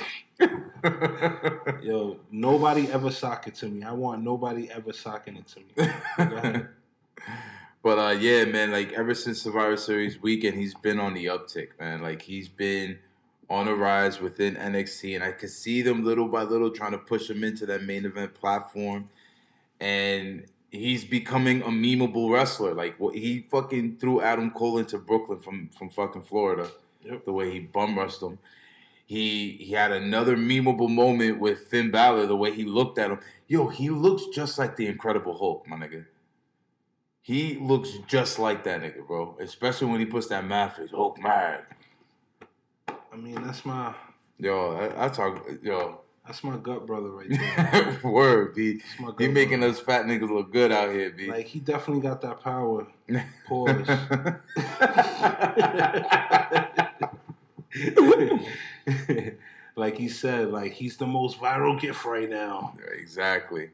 [1.81, 3.83] Yo, nobody ever sock it to me.
[3.83, 5.59] I want nobody ever socking it to
[6.55, 6.61] me.
[7.81, 11.69] But uh, yeah, man, like ever since Survivor Series weekend, he's been on the uptick,
[11.79, 12.01] man.
[12.01, 12.99] Like he's been
[13.49, 16.97] on a rise within NXT, and I could see them little by little trying to
[16.97, 19.09] push him into that main event platform,
[19.79, 22.73] and he's becoming a memeable wrestler.
[22.73, 26.69] Like what he fucking threw Adam Cole into Brooklyn from from fucking Florida,
[27.05, 27.23] Yep.
[27.23, 28.37] the way he bum rushed him.
[29.09, 33.19] He he had another memeable moment with Finn Balor, the way he looked at him.
[33.47, 36.05] Yo, he looks just like the Incredible Hulk, my nigga.
[37.23, 39.35] He looks just like that nigga, bro.
[39.41, 40.91] Especially when he puts that mouth face.
[40.91, 41.61] Hulk mad.
[43.11, 43.95] I mean, that's my
[44.37, 45.43] Yo, I, I talk.
[45.63, 47.99] Yo, that's my gut brother right there.
[48.03, 48.79] word, B.
[49.17, 49.73] He making brother.
[49.73, 51.31] us fat niggas look good out here, B.
[51.31, 52.85] like he definitely got that power.
[53.47, 53.87] Pause.
[59.75, 62.73] like he said, like he's the most viral gift right now.
[62.91, 63.69] exactly.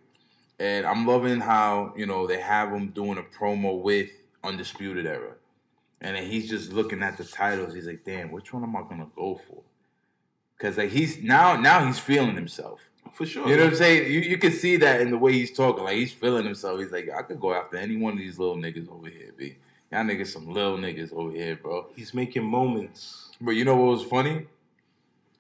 [0.59, 4.09] And I'm loving how you know they have him doing a promo with
[4.43, 5.33] Undisputed Era,
[6.01, 7.73] and then he's just looking at the titles.
[7.73, 9.63] He's like, "Damn, which one am I gonna go for?"
[10.57, 12.79] Because like he's now now he's feeling himself.
[13.13, 13.47] For sure.
[13.47, 14.11] You know what I'm saying?
[14.11, 15.83] You you can see that in the way he's talking.
[15.83, 16.79] Like he's feeling himself.
[16.79, 19.57] He's like, I could go after any one of these little niggas over here, b.
[19.95, 21.87] Y'all niggas some little niggas over here, bro.
[21.95, 23.29] He's making moments.
[23.39, 24.47] But you know what was funny?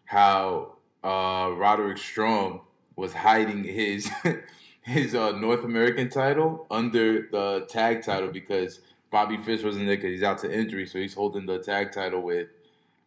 [0.05, 2.61] How uh Roderick Strong
[2.95, 4.09] was hiding his
[4.81, 8.79] his uh North American title under the tag title because
[9.11, 12.21] Bobby Fish wasn't there because he's out to injury, so he's holding the tag title
[12.21, 12.47] with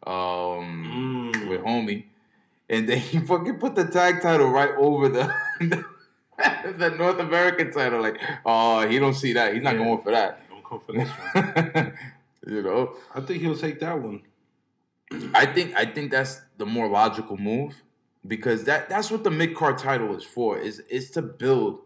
[0.07, 1.49] um Mm.
[1.49, 2.05] with homie.
[2.69, 5.33] And then he fucking put the tag title right over the
[6.77, 8.03] the North American title.
[8.03, 9.55] Like, oh, he don't see that.
[9.55, 9.85] He's not Yeah.
[9.85, 10.43] going for that.
[10.69, 11.95] Come for this one.
[12.47, 14.23] you know, I think he'll take that one.
[15.35, 17.83] I think I think that's the more logical move
[18.27, 20.59] because that that's what the mid card title is for.
[20.59, 21.81] Is is to build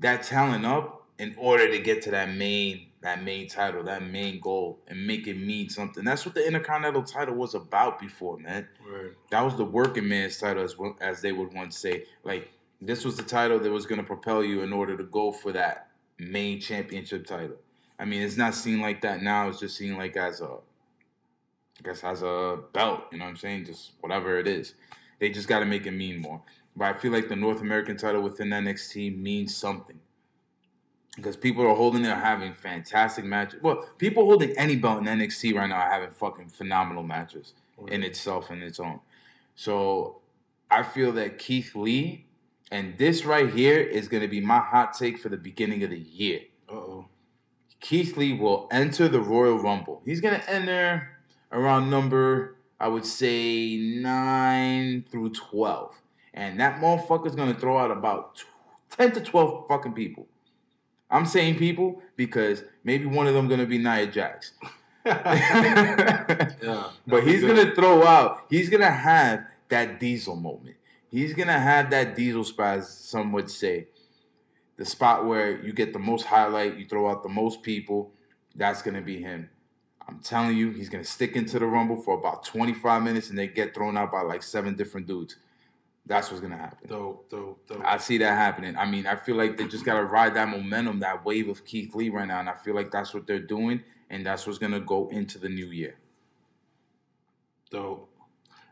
[0.00, 4.40] that talent up in order to get to that main that main title, that main
[4.40, 6.04] goal, and make it mean something.
[6.04, 8.66] That's what the Intercontinental title was about before, man.
[8.84, 9.12] Right.
[9.30, 12.06] That was the working man's title, as as they would once say.
[12.24, 15.30] Like this was the title that was going to propel you in order to go
[15.30, 17.56] for that main championship title.
[18.04, 19.48] I mean, it's not seen like that now.
[19.48, 23.04] It's just seen like as a, I guess as a belt.
[23.10, 23.64] You know what I'm saying?
[23.64, 24.74] Just whatever it is.
[25.20, 26.42] They just got to make it mean more.
[26.76, 29.98] But I feel like the North American title within NXT means something.
[31.16, 33.62] Because people are holding it, are having fantastic matches.
[33.62, 37.54] Well, people holding any belt in NXT right now are having fucking phenomenal matches
[37.88, 39.00] in itself and its own.
[39.54, 40.20] So
[40.70, 42.26] I feel that Keith Lee
[42.70, 45.88] and this right here is going to be my hot take for the beginning of
[45.88, 46.40] the year.
[46.68, 47.06] Uh oh.
[47.84, 50.00] Keith Lee will enter the Royal Rumble.
[50.06, 51.10] He's going to enter
[51.52, 55.94] around number, I would say, 9 through 12.
[56.32, 58.42] And that motherfucker's going to throw out about
[58.96, 60.26] 10 to 12 fucking people.
[61.10, 64.52] I'm saying people because maybe one of them going to be Nia Jax.
[65.06, 66.88] Yeah.
[67.06, 68.46] But he's gonna throw out.
[68.48, 70.76] He's gonna have that diesel moment.
[71.10, 73.88] He's gonna have that diesel spot, as some would say,
[74.76, 78.12] the spot where you get the most highlight, you throw out the most people.
[78.54, 79.50] That's gonna be him.
[80.06, 83.46] I'm telling you, he's gonna stick into the rumble for about 25 minutes, and they
[83.46, 85.36] get thrown out by like seven different dudes.
[86.06, 86.88] That's what's gonna happen.
[86.88, 87.82] Dope, dope, dope.
[87.84, 88.76] I see that happening.
[88.76, 91.94] I mean, I feel like they just gotta ride that momentum, that wave of Keith
[91.94, 94.80] Lee right now, and I feel like that's what they're doing, and that's what's gonna
[94.80, 95.96] go into the new year.
[97.70, 98.13] Dope.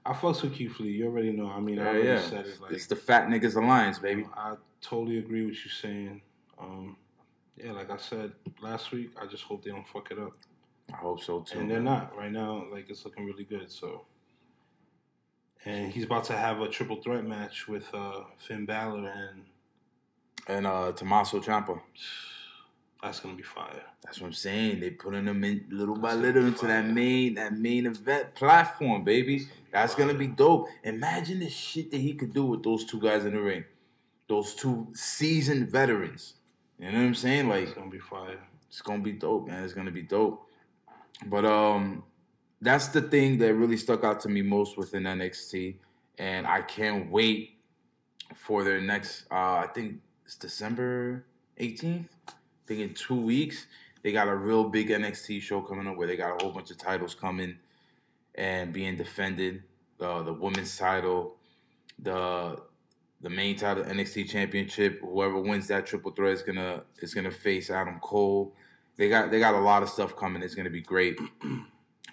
[0.04, 0.90] I fucks with Keith Lee.
[0.90, 1.48] You already know.
[1.48, 2.20] I mean, I already yeah.
[2.20, 2.60] said it.
[2.60, 4.26] Like, It's the Fat Niggas Alliance, baby.
[4.36, 6.20] I totally agree with you saying.
[6.60, 6.96] Um,
[7.56, 10.32] yeah, like I said last week, I just hope they don't fuck it up.
[10.92, 11.60] I hope so too.
[11.60, 12.66] and they're not right now.
[12.70, 13.70] Like it's looking really good.
[13.70, 14.06] So,
[15.64, 19.44] and he's about to have a triple threat match with uh, Finn Balor, and
[20.48, 21.80] And uh Tommaso Ciampa.
[23.02, 23.82] that's gonna be fire.
[24.04, 24.80] That's what I'm saying.
[24.80, 28.34] They putting them in little by That's little gonna into that main that main event
[28.34, 29.48] platform, baby.
[29.72, 30.68] That's gonna be dope.
[30.84, 33.64] Imagine the shit that he could do with those two guys in the ring.
[34.28, 36.34] Those two seasoned veterans.
[36.78, 37.48] You know what I'm saying?
[37.48, 38.38] Like It's gonna be fire.
[38.68, 39.64] it's gonna be dope, man.
[39.64, 40.48] It's gonna be dope.
[41.26, 42.04] But um,
[42.60, 45.74] that's the thing that really stuck out to me most within NXT,
[46.18, 47.58] and I can't wait
[48.36, 49.24] for their next.
[49.30, 51.24] Uh, I think it's December
[51.58, 52.06] 18th.
[52.64, 53.66] I think in two weeks
[54.02, 56.70] they got a real big NXT show coming up where they got a whole bunch
[56.70, 57.56] of titles coming
[58.34, 59.62] and being defended.
[60.00, 61.36] Uh, the women's title,
[61.98, 62.60] the
[63.20, 65.00] the main title NXT Championship.
[65.00, 68.54] Whoever wins that triple threat is gonna is gonna face Adam Cole.
[68.96, 70.42] They got they got a lot of stuff coming.
[70.42, 71.18] It's gonna be great.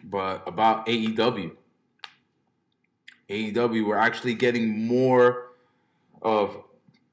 [0.01, 1.51] But about AEW,
[3.29, 5.47] AEW, we're actually getting more
[6.21, 6.55] of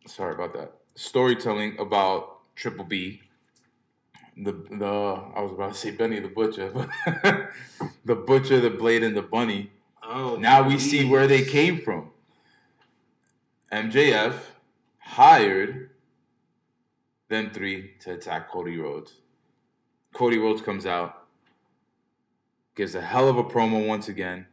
[0.06, 3.22] sorry about that storytelling about Triple B.
[4.36, 4.86] The the
[5.34, 6.88] I was about to say Benny the Butcher, but
[8.04, 9.70] the Butcher, the Blade, and the Bunny
[10.08, 12.10] Oh, now we see where they came from.
[13.72, 14.34] MJF
[14.98, 15.90] hired
[17.28, 19.14] them three to attack Cody Rhodes.
[20.14, 21.26] Cody Rhodes comes out,
[22.76, 24.46] gives a hell of a promo once again,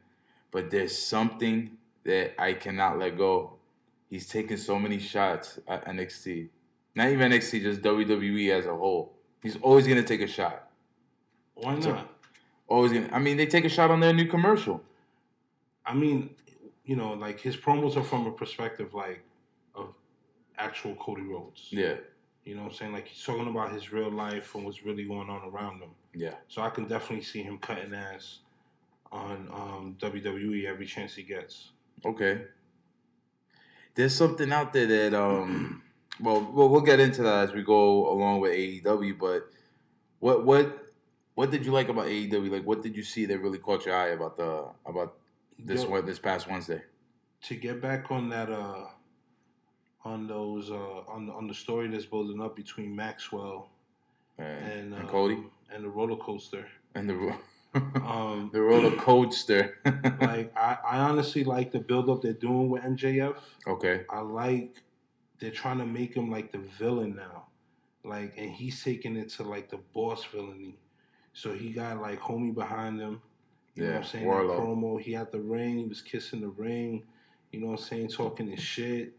[0.49, 3.57] but there's something that I cannot let go.
[4.09, 6.49] He's taking so many shots at NXT.
[6.95, 9.12] Not even NXT, just WWE as a whole.
[9.43, 10.69] He's always gonna take a shot.
[11.55, 12.09] Why So- not?
[12.67, 13.09] Always gonna.
[13.11, 14.81] I mean, they take a shot on their new commercial.
[15.85, 16.33] I mean,
[16.85, 19.21] you know, like his promos are from a perspective like
[19.75, 19.93] of
[20.57, 21.67] actual Cody Rhodes.
[21.71, 21.95] Yeah,
[22.45, 22.93] You know what I'm saying?
[22.93, 25.89] Like he's talking about his real life and what's really going on around him.
[26.15, 26.35] yeah.
[26.47, 28.39] So I can definitely see him cutting ass
[29.11, 31.71] on um, WWE every chance he gets.
[32.05, 32.45] Okay.
[33.95, 35.83] There's something out there that um
[36.19, 39.49] well well we'll get into that as we go along with AEW, but
[40.19, 40.79] what what
[41.35, 42.51] what did you like about AEW?
[42.51, 45.15] Like what did you see that really caught your eye about the about
[45.57, 46.81] this one this past Wednesday?
[47.43, 48.85] to get back on that uh
[50.05, 53.69] on those uh on on the story that's building up between Maxwell
[54.37, 55.37] And, and, and um, Cody
[55.71, 56.67] and the roller coaster.
[56.95, 57.39] and the ro-
[57.75, 59.77] Um the roller coaster.
[60.21, 63.35] like I, I honestly like the build up they're doing with MJF.
[63.67, 64.05] okay.
[64.09, 64.81] I like
[65.39, 67.47] they're trying to make him like the villain now.
[68.03, 70.77] Like and he's taking it to like the boss villainy.
[71.33, 73.21] So he got like homie behind him.
[73.75, 74.25] You know what I'm saying?
[74.25, 74.47] Wardlow.
[74.47, 77.03] That promo, he had the ring, he was kissing the ring,
[77.51, 79.13] you know what I'm saying, talking his shit,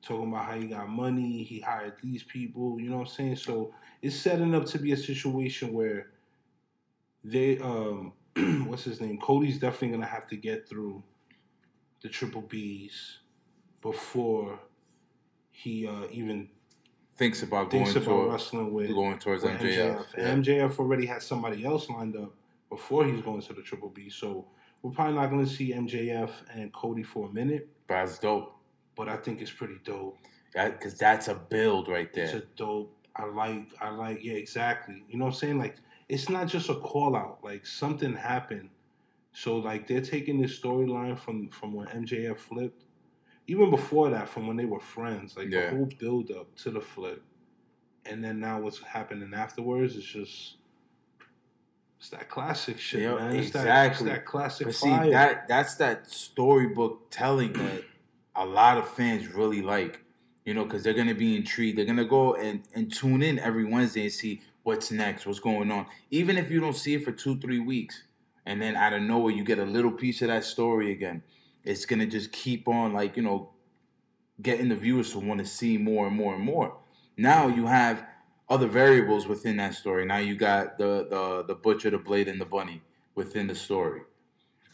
[0.00, 3.36] talking about how he got money, he hired these people, you know what I'm saying?
[3.36, 6.10] So it's setting up to be a situation where
[7.22, 8.12] they um
[8.66, 9.18] what's his name?
[9.18, 11.02] Cody's definitely gonna have to get through
[12.02, 13.18] the triple B's
[13.82, 14.58] before
[15.58, 16.48] he uh even
[17.16, 20.04] Thinks about going about toward, wrestling with going towards with MJF.
[20.16, 20.24] Yeah.
[20.24, 22.32] And MJF already had somebody else lined up
[22.70, 24.08] before he's going to the Triple B.
[24.08, 24.46] So
[24.82, 28.54] we're probably not going to see MJF and Cody for a minute, But that's dope.
[28.94, 30.16] but I think it's pretty dope.
[30.54, 32.26] Because that's a build right there.
[32.26, 32.94] It's a dope.
[33.16, 33.66] I like.
[33.80, 34.22] I like.
[34.22, 35.02] Yeah, exactly.
[35.08, 35.58] You know what I'm saying?
[35.58, 35.74] Like
[36.08, 37.40] it's not just a call out.
[37.42, 38.68] Like something happened.
[39.32, 42.84] So like they're taking this storyline from from when MJF flipped,
[43.48, 45.36] even before that, from when they were friends.
[45.36, 45.70] Like Yeah.
[45.70, 47.22] the whole build up to the flip,
[48.06, 50.54] and then now what's happening afterwards is just.
[51.98, 53.34] It's that classic shit, Yeah, man.
[53.34, 54.06] It's exactly.
[54.06, 55.10] that, that classic But see, fire.
[55.10, 57.82] that that's that storybook telling that
[58.36, 60.04] a lot of fans really like.
[60.44, 61.76] You know, because they're gonna be intrigued.
[61.76, 65.70] They're gonna go and, and tune in every Wednesday and see what's next, what's going
[65.72, 65.86] on.
[66.10, 68.04] Even if you don't see it for two, three weeks,
[68.46, 71.22] and then out of nowhere you get a little piece of that story again,
[71.68, 73.50] it's gonna just keep on like you know,
[74.40, 76.76] getting the viewers to want to see more and more and more.
[77.16, 78.04] Now you have
[78.48, 80.06] other variables within that story.
[80.06, 82.82] Now you got the the the butcher, the blade, and the bunny
[83.14, 84.02] within the story.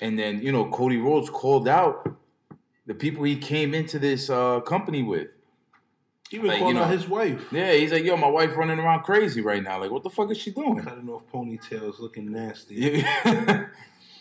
[0.01, 2.17] And then, you know, Cody Rhodes called out
[2.87, 5.29] the people he came into this uh, company with.
[6.31, 7.47] Even like, you called know, out his wife.
[7.53, 9.81] Yeah, he's like, yo, my wife running around crazy right now.
[9.81, 10.83] Like, what the fuck is she doing?
[10.83, 13.05] Cutting off ponytails, looking nasty.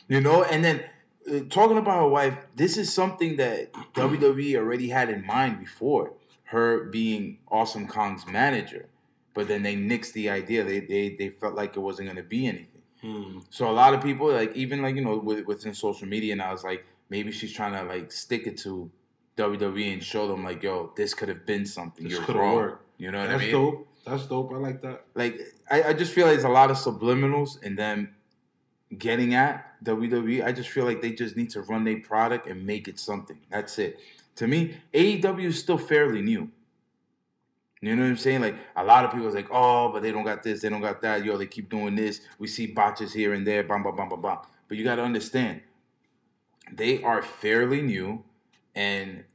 [0.08, 0.84] You know, and then
[1.32, 6.14] uh, talking about her wife, this is something that WWE already had in mind before
[6.46, 8.90] her being Awesome Kong's manager.
[9.34, 10.64] But then they nixed the idea.
[10.64, 12.82] They they, they felt like it wasn't going to be anything.
[13.02, 13.40] Hmm.
[13.50, 16.54] So a lot of people, like even like you know, with, within social media now,
[16.54, 18.92] it's like maybe she's trying to like stick it to
[19.38, 22.04] WWE and show them like, yo, this could have been something.
[22.04, 22.56] This You're coulda wrong.
[22.56, 22.86] worked.
[22.98, 23.54] You know what That's I mean?
[23.54, 23.88] That's dope.
[24.06, 24.54] That's dope.
[24.54, 25.06] I like that.
[25.16, 28.14] Like I, I just feel like there's a lot of subliminals, and then
[28.98, 30.44] getting at WWE.
[30.44, 33.38] I just feel like they just need to run their product and make it something.
[33.50, 34.00] That's it.
[34.38, 36.50] To me, AEW is still fairly new.
[37.82, 38.40] You know what I'm saying?
[38.40, 40.82] Like a lot of people is like, oh, but they don't got this, they don't
[40.82, 41.26] got that.
[41.26, 42.22] Yo, they keep doing this.
[42.40, 44.38] We see botches here and there, bam, bam, bam, bam, bam.
[44.70, 45.62] But you got to understand,
[46.72, 48.24] they are fairly new,
[48.74, 49.26] and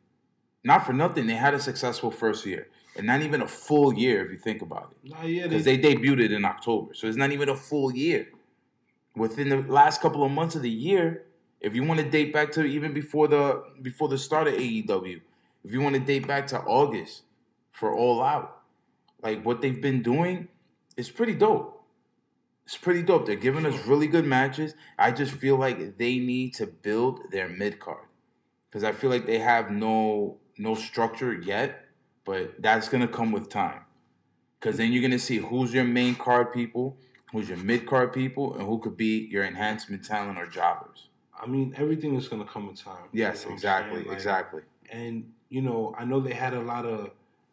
[0.64, 4.24] not for nothing, they had a successful first year, and not even a full year
[4.24, 7.18] if you think about it, Nah, yeah, because they, they debuted in October, so it's
[7.18, 8.28] not even a full year.
[9.18, 11.24] Within the last couple of months of the year,
[11.60, 15.20] if you want to date back to even before the before the start of AEW,
[15.64, 17.22] if you want to date back to August
[17.72, 18.62] for All Out,
[19.22, 20.48] like what they've been doing
[20.96, 21.74] is pretty dope.
[22.64, 23.26] It's pretty dope.
[23.26, 24.74] They're giving us really good matches.
[24.98, 28.04] I just feel like they need to build their mid card
[28.68, 31.86] because I feel like they have no no structure yet,
[32.24, 33.80] but that's gonna come with time.
[34.60, 36.98] Because then you're gonna see who's your main card people,
[37.32, 41.08] who's your mid card people, and who could be your enhancement talent or jobbers.
[41.40, 43.04] I mean, everything is gonna come in time.
[43.12, 44.02] you Yes, know exactly.
[44.04, 44.62] Like, exactly.
[44.90, 47.10] And you know, I know they had a lot of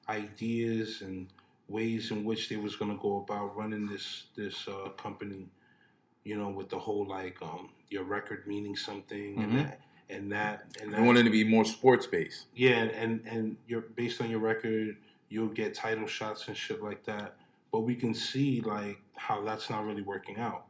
[0.10, 1.28] ideas and
[1.68, 5.48] ways in which they was gonna go about running this this uh, company.
[6.24, 9.44] You know, with the whole like um, your record meaning something Mhm.
[9.44, 12.48] and that and that and I wanted to be more sports based.
[12.56, 14.98] Yeah, and and you're based on your record,
[15.30, 17.36] you'll get title shots and shit like that.
[17.72, 20.66] But we can see like how that's not really working out.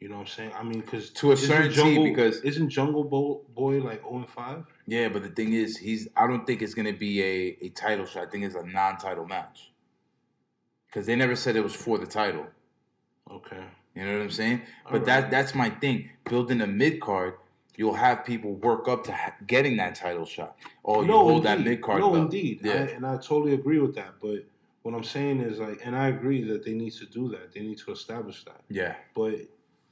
[0.00, 0.52] You know what I'm saying?
[0.58, 4.28] I mean, because To a certain T, because- isn't Jungle Bo- Boy like 0 and
[4.28, 4.64] 5?
[4.86, 6.08] Yeah, but the thing is, he's.
[6.16, 8.26] I don't think it's gonna be a, a title shot.
[8.26, 9.72] I think it's a non-title match.
[10.86, 12.46] Because they never said it was for the title.
[13.30, 13.62] Okay.
[13.94, 14.62] You know what I'm saying?
[14.84, 15.06] But Alright.
[15.06, 16.10] that that's my thing.
[16.28, 17.34] Building a mid card,
[17.76, 20.56] you'll have people work up to ha- getting that title shot.
[20.84, 22.00] Oh, you hold that mid card.
[22.00, 22.24] No, belt.
[22.24, 22.60] indeed.
[22.64, 22.72] Yeah.
[22.72, 24.14] I, and I totally agree with that.
[24.20, 24.44] But
[24.82, 27.52] what I'm saying is like, and I agree that they need to do that.
[27.52, 28.60] They need to establish that.
[28.68, 28.94] yeah.
[29.14, 29.34] But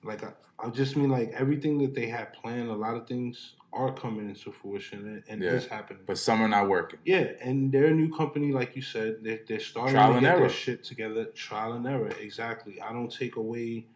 [0.02, 2.68] like, I, I just mean like everything that they had planned.
[2.70, 5.52] A lot of things are coming into fruition and, and Yeah.
[5.52, 6.02] is happening.
[6.06, 6.98] But some are not working.
[7.04, 9.18] Yeah, and they're a new company, like you said.
[9.22, 10.40] They're, they're starting Trial to get error.
[10.40, 11.26] their shit together.
[11.26, 12.80] Trial and error, exactly.
[12.80, 13.86] I don't take away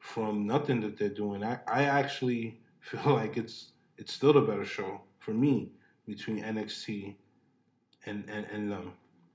[0.00, 1.44] from nothing that they're doing.
[1.44, 5.70] I, I actually feel like it's it's still the better show for me
[6.06, 7.14] between NXT
[8.06, 8.92] and, and, and them.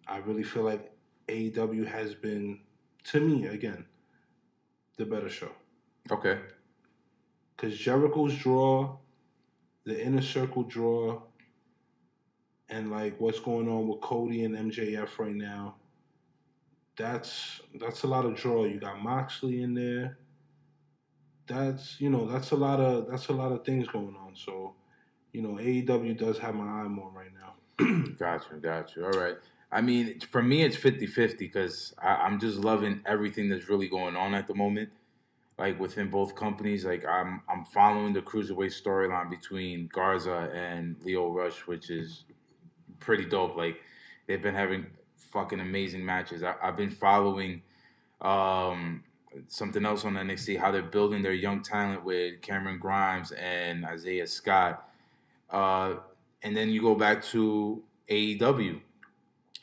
[0.07, 0.91] I really feel like
[1.27, 2.59] AEW has been,
[3.05, 3.85] to me, again,
[4.97, 5.51] the better show.
[6.11, 6.39] Okay.
[7.55, 8.97] Because Jericho's draw,
[9.85, 11.21] the inner circle draw,
[12.69, 15.75] and like what's going on with Cody and MJF right now,
[16.97, 18.65] that's that's a lot of draw.
[18.65, 20.17] You got Moxley in there.
[21.47, 24.33] That's you know that's a lot of that's a lot of things going on.
[24.35, 24.73] So,
[25.31, 27.53] you know AEW does have my eye more right now.
[28.17, 29.03] Gotcha, gotcha.
[29.03, 29.35] All right.
[29.75, 34.15] I mean, for me, it's 50 50 because I'm just loving everything that's really going
[34.15, 34.89] on at the moment.
[35.57, 41.29] Like within both companies, like I'm I'm following the cruiserweight storyline between Garza and Lio
[41.29, 42.23] Rush, which is
[43.01, 43.57] pretty dope.
[43.57, 43.81] Like
[44.27, 44.85] they've been having
[45.17, 46.41] fucking amazing matches.
[46.41, 47.61] I, I've been following
[48.21, 49.03] um,
[49.49, 54.27] something else on NXT, how they're building their young talent with Cameron Grimes and Isaiah
[54.27, 54.89] Scott.
[55.49, 55.95] Uh,
[56.43, 58.79] and then you go back to AEW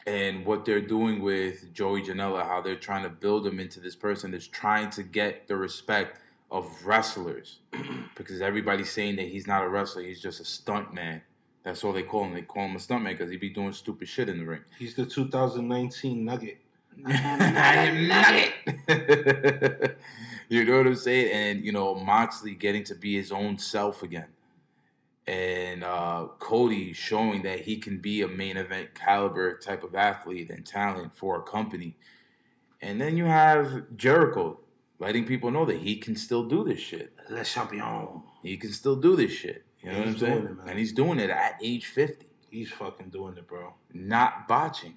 [0.06, 3.94] and what they're doing with Joey Janela, how they're trying to build him into this
[3.94, 6.18] person that's trying to get the respect
[6.50, 7.58] of wrestlers.
[8.16, 11.22] because everybody's saying that he's not a wrestler, he's just a stunt man.
[11.62, 12.34] That's all they call him.
[12.34, 14.62] They call him a stunt man because he be doing stupid shit in the ring.
[14.78, 16.58] He's the 2019 Nugget.
[17.06, 19.96] I am nugget.
[20.48, 21.32] you know what I'm saying?
[21.32, 24.26] And you know, Moxley getting to be his own self again.
[25.26, 30.50] And uh, Cody showing that he can be a main event caliber type of athlete
[30.50, 31.96] and talent for a company.
[32.80, 34.58] And then you have Jericho
[34.98, 37.12] letting people know that he can still do this shit.
[37.30, 38.22] Le Champion.
[38.42, 39.64] He can still do this shit.
[39.80, 40.58] You know And what I'm he's saying?
[40.64, 43.74] it, and he's doing it at age 50, He's fucking doing it, bro.
[43.94, 44.94] not botching.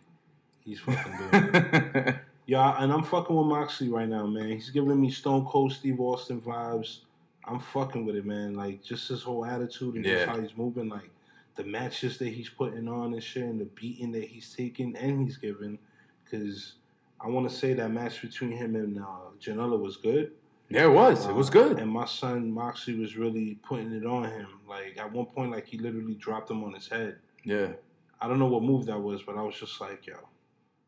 [0.60, 2.16] He's fucking doing it.
[2.48, 4.50] Yeah, and I'm fucking with Moxley right now, man.
[4.50, 7.00] He's giving me Stone Cold Steve Austin vibes.
[7.48, 8.56] I'm fucking with it, man.
[8.56, 10.16] Like just his whole attitude and Yeah.
[10.16, 11.10] just how he's moving, like
[11.56, 15.24] the matches that he's putting on and shit, and the beating that he's taking and
[15.26, 15.78] he's giving.
[16.24, 16.74] Because
[17.22, 20.32] I want to say that match between him and uh, Janela was good.
[20.70, 21.28] Yeah, it was.
[21.28, 21.80] It was Uh, good.
[21.80, 24.48] And my son Moxley was really putting it on him.
[24.68, 27.18] Like at one point, like he literally dropped him on his head.
[27.44, 27.74] Yeah.
[28.20, 30.16] I don't know what move that was, but I was just like, yo.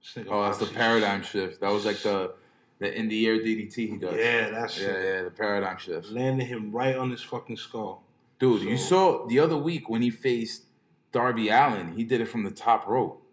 [0.02, 1.62] this nigga Oh, that's the paradigm shift.
[1.62, 2.34] That was like the
[2.80, 4.16] the in the air DDT he does.
[4.16, 6.10] Yeah, that's yeah, yeah, the paradigm shift.
[6.10, 8.04] landed him right on his fucking skull.
[8.40, 10.64] Dude, you saw the other week when he faced
[11.12, 13.24] Darby Allin, he did it from the top rope.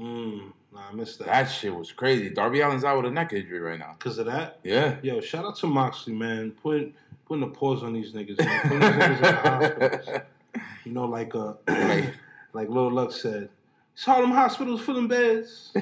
[0.00, 1.26] Mm, nah, I missed that.
[1.28, 2.30] That shit was crazy.
[2.30, 3.94] Darby Allin's out with a neck injury right now.
[3.98, 4.96] Because of that, Yeah.
[5.02, 6.50] yo, shout out to Moxley, man.
[6.62, 6.92] Put
[7.26, 8.60] putting a pause on these niggas, man.
[8.62, 10.08] Putting these niggas in the hospitals.
[10.84, 13.50] You know, like uh, like Lil Luck said,
[13.94, 15.70] it's Harlem hospitals filling beds.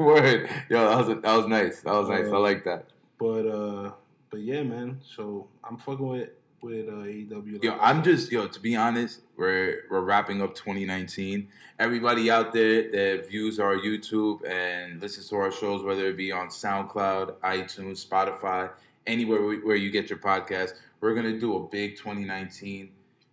[0.04, 0.48] Word.
[0.68, 1.80] Yo, that was that was nice.
[1.80, 2.26] That was nice.
[2.26, 2.86] I Uh, like that.
[3.18, 3.92] But uh,
[4.30, 5.00] but yeah, man.
[5.02, 6.30] So I'm fucking with
[6.62, 7.52] with uh, AEW.
[7.54, 8.46] like Yo, I I'm just yo.
[8.46, 11.48] To be honest, we're we're wrapping up 2019.
[11.78, 16.32] Everybody out there that views our YouTube and listens to our shows, whether it be
[16.32, 18.70] on SoundCloud, iTunes, Spotify,
[19.06, 22.90] anywhere where where you get your podcast, we're gonna do a big 2019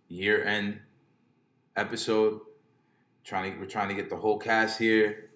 [0.08, 0.80] year end
[1.76, 2.40] episode.
[3.24, 5.27] Trying to we're trying to get the whole cast here,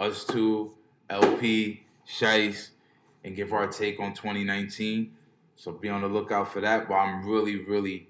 [0.00, 0.72] us two,
[1.10, 2.70] LP, Shice,
[3.22, 5.12] and give our take on 2019.
[5.56, 6.88] So be on the lookout for that.
[6.88, 8.08] But I'm really, really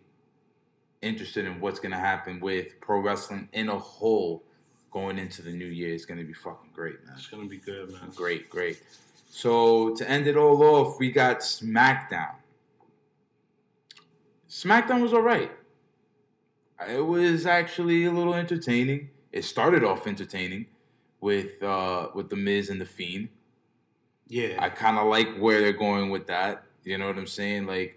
[1.03, 4.45] interested in what's gonna happen with pro wrestling in a whole
[4.93, 5.93] going into the new year.
[5.93, 7.15] It's gonna be fucking great, man.
[7.17, 8.11] it's gonna be good, man.
[8.15, 8.81] Great, great.
[9.29, 12.35] So to end it all off, we got SmackDown.
[14.49, 15.51] SmackDown was alright.
[16.89, 19.11] It was actually a little entertaining.
[19.33, 20.67] It started off entertaining
[21.21, 23.29] with uh with the Miz and the Fiend.
[24.29, 26.65] Yeah, I kind of like where they're going with that.
[26.85, 27.67] You know what I'm saying?
[27.67, 27.97] Like,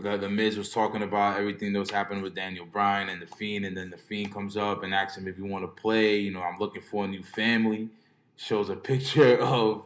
[0.00, 3.26] the, the Miz was talking about everything that was happening with Daniel Bryan and the
[3.26, 6.16] Fiend, and then the Fiend comes up and asks him if you want to play.
[6.18, 7.90] You know, I'm looking for a new family.
[8.36, 9.84] Shows a picture of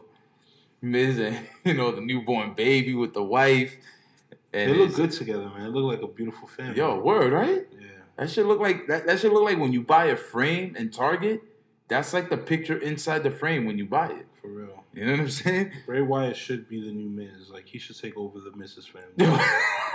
[0.81, 3.75] Miz and you know the newborn baby with the wife.
[4.53, 5.63] And they look good together, man.
[5.63, 6.77] They look like a beautiful family.
[6.77, 7.67] Yo, word, right?
[7.79, 7.87] yeah,
[8.17, 9.05] That should look like that.
[9.05, 11.43] That should look like when you buy a frame in Target.
[11.87, 14.27] That's like the picture inside the frame when you buy it.
[14.41, 14.83] for real.
[14.93, 15.71] You know what I'm saying?
[15.85, 17.49] Bray Wyatt should be the new Miz.
[17.51, 19.09] Like he should take over the Miz's family.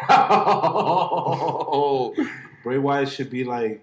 [0.08, 2.14] oh,
[2.62, 3.82] Bray Wyatt should be like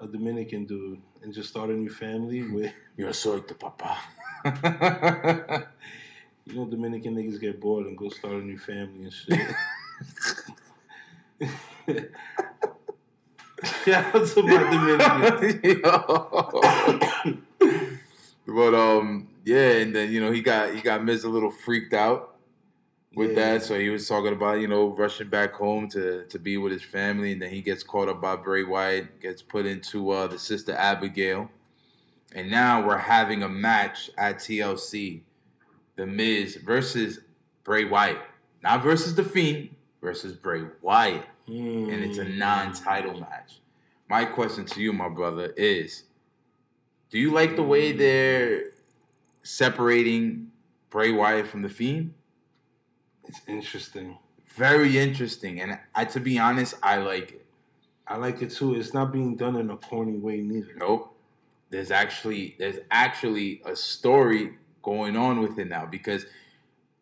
[0.00, 3.96] a Dominican dude and just start a new family with Yo soy tu papá.
[6.46, 9.40] you know Dominican niggas get bored and go start a new family and shit.
[13.84, 15.80] Shout out to my Dominican.
[18.46, 21.92] but um, yeah, and then you know he got he got Miz a little freaked
[21.94, 22.36] out
[23.14, 23.54] with Yeah.
[23.54, 26.72] that, so he was talking about you know rushing back home to to be with
[26.72, 30.26] his family, and then he gets caught up by Bray Wyatt, gets put into uh,
[30.28, 31.50] the sister Abigail,
[32.34, 35.22] and now we're having a match at TLC,
[35.96, 37.20] The Miz versus
[37.64, 38.18] Bray Wyatt,
[38.62, 42.36] not versus the Fiend, versus Bray Wyatt and it's a Mm.
[42.38, 43.60] non-title match.
[44.08, 46.04] My question to you, my brother, is:
[47.10, 48.72] Do you like the way they're
[49.42, 50.50] separating
[50.90, 52.14] Bray Wyatt from the Fiend?
[53.26, 54.18] It's interesting.
[54.46, 57.46] Very interesting, and I, to be honest, I like it.
[58.06, 58.74] I like it too.
[58.74, 60.74] It's not being done in a corny way neither.
[60.76, 61.14] Nope.
[61.70, 66.24] There's actually there's actually a story going on with it now because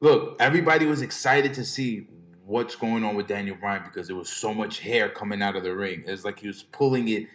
[0.00, 2.08] look, everybody was excited to see
[2.46, 5.64] what's going on with Daniel Bryan because there was so much hair coming out of
[5.64, 6.04] the ring.
[6.06, 7.26] It's like he was pulling it,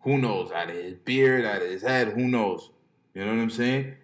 [0.00, 2.70] who knows, out of his beard, out of his head, who knows.
[3.14, 3.94] You know what I'm saying?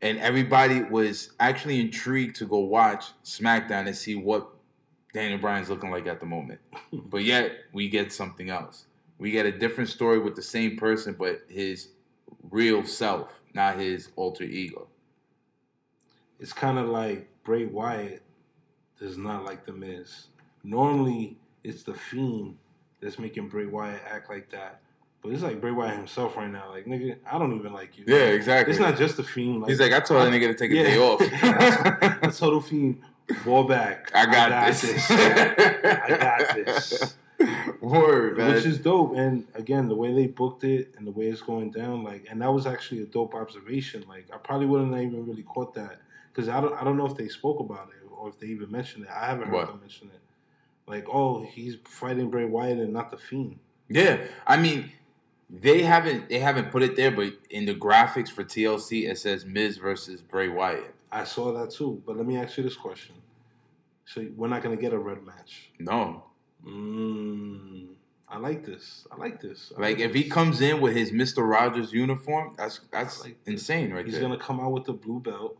[0.00, 4.48] And everybody was actually intrigued to go watch SmackDown and see what
[5.12, 6.60] Daniel Bryan's looking like at the moment.
[6.92, 8.86] but yet we get something else.
[9.18, 11.88] We get a different story with the same person, but his
[12.50, 14.88] real self, not his alter ego.
[16.40, 18.22] It's kind of like Bray Wyatt
[18.98, 20.26] does not like the Miz.
[20.64, 22.56] Normally, it's the Fiend
[23.00, 24.80] that's making Bray Wyatt act like that.
[25.22, 26.70] But it's like Bray Wyatt himself right now.
[26.70, 28.04] Like, nigga, I don't even like you.
[28.06, 28.72] Yeah, exactly.
[28.72, 29.64] It's not just the Fiend.
[29.66, 30.82] He's like, I told that nigga to take a Yeah.
[30.84, 31.20] day off.
[32.22, 33.02] I told the Fiend,
[33.44, 34.10] fall back.
[34.14, 35.10] I got, this.
[35.10, 37.14] I got this.
[37.80, 38.54] Word, man.
[38.54, 39.16] Which is dope.
[39.16, 42.40] And again, the way they booked it and the way it's going down, like, and
[42.42, 44.04] that was actually a dope observation.
[44.08, 46.00] Like, I probably wouldn't have even really caught that
[46.32, 48.70] because I don't, I don't know if they spoke about it or if they even
[48.70, 49.10] mentioned it.
[49.10, 49.66] I haven't heard What?
[49.68, 50.20] them mention it.
[50.86, 53.58] Like, oh, he's fighting Bray Wyatt and not the Fiend.
[53.88, 54.90] yeah, I mean,
[55.50, 59.44] they haven't they haven't put it there, but in the graphics for TLC, it says
[59.46, 60.94] Miz versus Bray Wyatt.
[61.12, 62.02] I saw that too.
[62.06, 63.14] But let me ask you this question:
[64.06, 65.70] So we're not gonna get a red match?
[65.78, 66.24] No,
[66.66, 67.86] Mm,
[68.28, 69.06] I like this.
[69.12, 69.72] I like this.
[69.76, 73.54] I like if he comes in with his Mister Rogers uniform, that's that's Like this.
[73.54, 74.22] insane, right he's there.
[74.22, 75.56] gonna come out with the blue belt.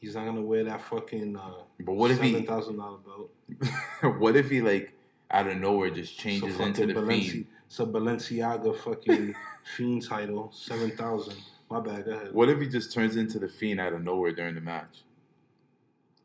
[0.00, 4.18] He's not gonna wear that fucking uh, But what if seven thousand dollar belt.
[4.18, 4.92] what if he like
[5.30, 7.46] out of nowhere just changes fucking into the Balenci- fiend?
[7.66, 9.34] It's a Balenciaga fucking
[9.76, 11.36] fiend title, seven thousand.
[11.70, 12.06] My bad.
[12.06, 12.32] Go ahead.
[12.32, 15.02] What if he just turns into the fiend out of nowhere during the match?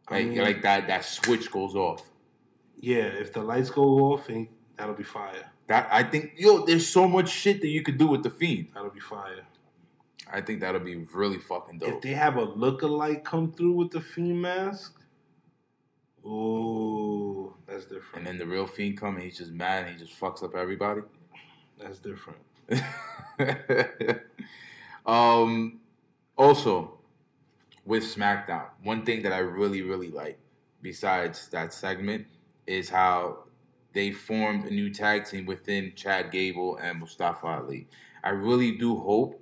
[0.08, 2.02] I Like mean, like that that switch goes off.
[2.80, 4.48] Yeah, if the lights go off, and
[4.78, 5.52] that'll be fire.
[5.68, 8.68] That I think yo, there's so much shit that you could do with the fiend.
[8.74, 9.46] That'll be fire.
[10.32, 11.96] I think that'll be really fucking dope.
[11.96, 15.00] If they have a look-alike come through with the fiend mask,
[16.26, 18.16] oh, that's different.
[18.16, 20.56] and then the real fiend come and he's just mad and he just fucks up
[20.56, 21.02] everybody.
[21.80, 22.40] That's different.
[25.06, 25.80] um,
[26.38, 27.00] also,
[27.86, 30.40] with SmackDown, one thing that I really, really like,
[30.82, 32.28] besides that segment,
[32.66, 33.46] is how
[33.94, 37.88] they formed a new tag team within Chad Gable and Mustafa Ali.
[38.24, 39.40] I really do hope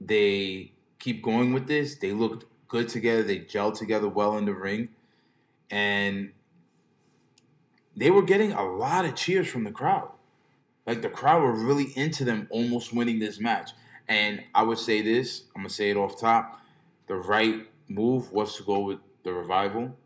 [0.00, 1.96] they keep going with this.
[1.96, 3.22] They looked good together.
[3.22, 4.90] They gelled together well in the ring,
[5.70, 6.32] and
[7.96, 10.10] they were getting a lot of cheers from the crowd.
[10.86, 13.72] Like the crowd were really into them almost winning this match.
[14.08, 16.60] And I would say this, I'm gonna say it off top.
[17.08, 19.96] The right move was to go with the revival,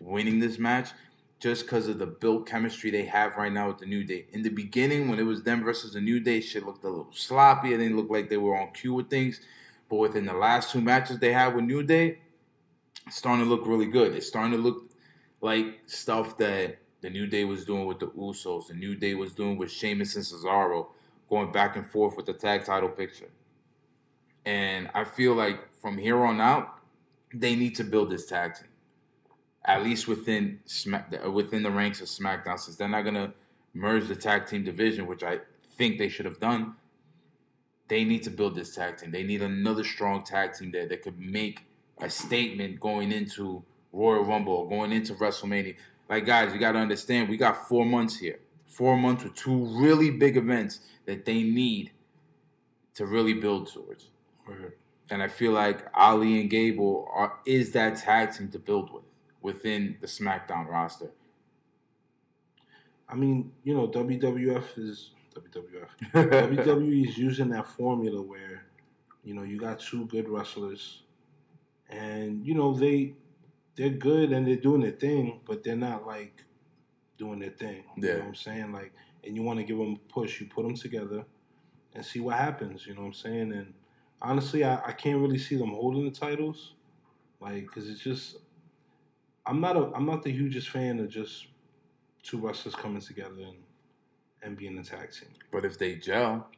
[0.00, 0.90] winning this match,
[1.38, 4.26] just because of the built chemistry they have right now with the New Day.
[4.32, 7.12] In the beginning, when it was them versus the New Day, shit looked a little
[7.12, 7.74] sloppy.
[7.74, 9.40] It didn't look like they were on cue with things.
[9.88, 12.18] But within the last two matches they had with New Day,
[13.06, 14.14] it's starting to look really good.
[14.14, 14.90] It's starting to look
[15.40, 19.32] like stuff that the New Day was doing with the Usos, the New Day was
[19.32, 20.88] doing with Sheamus and Cesaro,
[21.28, 23.28] going back and forth with the tag title picture.
[24.44, 26.78] And I feel like from here on out,
[27.34, 28.68] they need to build this tag team,
[29.66, 33.34] at least within Smack uh, within the ranks of SmackDown, since they're not gonna
[33.74, 35.40] merge the tag team division, which I
[35.76, 36.74] think they should have done.
[37.88, 39.10] They need to build this tag team.
[39.10, 41.66] They need another strong tag team there that could make
[41.98, 43.62] a statement going into
[43.92, 45.76] Royal Rumble going into WrestleMania.
[46.08, 48.38] Like guys, you got to understand, we got four months here.
[48.66, 51.92] Four months with two really big events that they need
[52.94, 54.10] to really build towards.
[55.10, 59.05] And I feel like Ali and Gable are is that tag team to build with
[59.46, 61.12] within the SmackDown roster.
[63.08, 65.90] I mean, you know, WWF is WWF.
[66.12, 68.66] WWE is using that formula where,
[69.22, 71.02] you know, you got two good wrestlers,
[71.88, 73.14] and you know they
[73.76, 76.42] they're good and they're doing their thing, but they're not like
[77.18, 77.84] doing their thing.
[77.96, 78.18] You know Yeah.
[78.18, 78.72] what I'm saying?
[78.72, 78.92] Like,
[79.24, 81.24] and you want to give them a push, you put them together,
[81.94, 82.86] and see what happens.
[82.86, 83.52] You know what I'm saying?
[83.52, 83.74] And
[84.20, 86.74] honestly, I, I can't really see them holding the titles,
[87.40, 88.38] like, cause it's just.
[89.46, 91.46] I'm not a I'm not the hugest fan of just
[92.22, 93.56] two wrestlers coming together and,
[94.42, 95.28] and being a tag team.
[95.52, 96.48] But if they gel,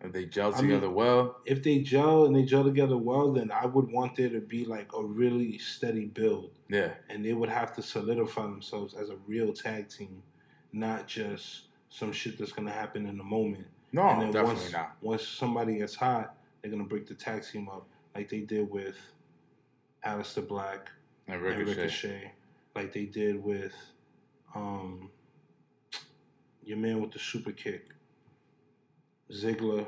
[0.00, 3.32] if they gel I mean- together well, If they gel and they gel together well,
[3.32, 7.32] then I would want there to be like a really steady build, yeah, and they
[7.32, 10.22] would have to solidify themselves as a real tag team,
[10.72, 13.66] not just some shit that's gonna happen in the moment.
[13.92, 14.96] no, and then definitely once, not.
[15.02, 17.86] Once somebody gets hot, they're gonna break the tag team up
[18.16, 18.96] like they did with
[20.04, 20.90] Aleister Black
[21.28, 21.80] And and Ricochet.
[21.82, 22.32] Ricochet,
[22.74, 23.74] like they did with
[24.54, 25.10] um
[26.64, 27.88] your man with the super kick,
[29.32, 29.86] Ziggler.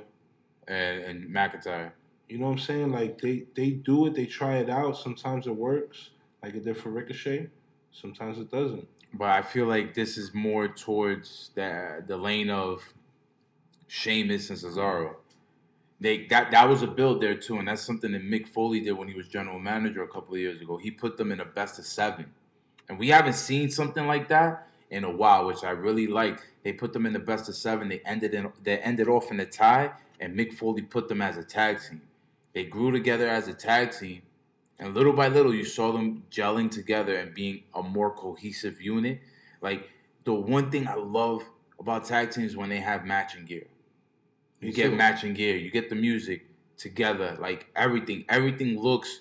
[0.66, 1.92] and, and McIntyre.
[2.28, 2.92] You know what I'm saying?
[2.92, 4.96] Like they they do it, they try it out.
[4.96, 6.10] Sometimes it works,
[6.42, 7.48] like it did for Ricochet.
[7.92, 8.88] Sometimes it doesn't.
[9.12, 12.82] But I feel like this is more towards the the lane of
[13.86, 15.16] Sheamus and Cesaro.
[16.00, 18.92] They that that was a build there too, and that's something that Mick Foley did
[18.92, 20.76] when he was general manager a couple of years ago.
[20.76, 22.26] He put them in a best of seven,
[22.88, 26.40] and we haven't seen something like that in a while, which I really like.
[26.62, 27.88] They put them in the best of seven.
[27.88, 31.36] They ended in they ended off in a tie, and Mick Foley put them as
[31.36, 32.02] a tag team.
[32.52, 34.22] They grew together as a tag team,
[34.78, 39.20] and little by little, you saw them gelling together and being a more cohesive unit.
[39.60, 39.88] Like
[40.24, 41.44] the one thing I love
[41.78, 43.66] about tag teams when they have matching gear.
[44.64, 46.46] You get matching gear, you get the music
[46.76, 49.20] together, like everything, everything looks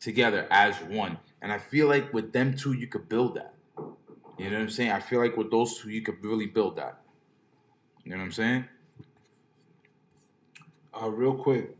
[0.00, 1.18] together as one.
[1.40, 3.54] And I feel like with them two, you could build that.
[4.38, 4.90] You know what I'm saying?
[4.90, 7.00] I feel like with those two, you could really build that.
[8.02, 8.64] You know what I'm saying?
[11.00, 11.76] Uh, real quick,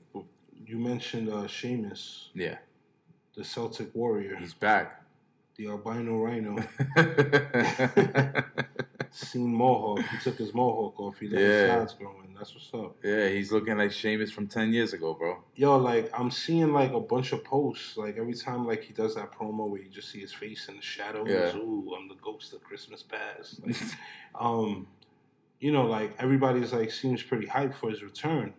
[0.67, 2.57] you mentioned uh, Sheamus, Yeah,
[3.37, 5.04] the Celtic Warrior, he's back.
[5.57, 6.57] The albino rhino,
[9.11, 10.01] seen mohawk.
[10.07, 11.19] He took his mohawk off.
[11.19, 11.79] He let his Yeah.
[11.79, 12.35] sides growing.
[12.37, 12.97] That's what's up.
[13.05, 15.39] yeah, he's looking like Sheamus from 10 years ago, bro.
[15.55, 17.97] Yo, like I'm seeing like a bunch of posts.
[17.97, 20.77] Like every time like he does that promo where you just see his face in
[20.77, 21.29] the shadows.
[21.31, 21.57] Yeah.
[21.57, 23.65] Ooh, I'm the ghost of Christmas past.
[23.65, 23.77] Like,
[24.35, 24.89] um,
[25.61, 28.53] you know, like everybody's like seems pretty hyped for his return.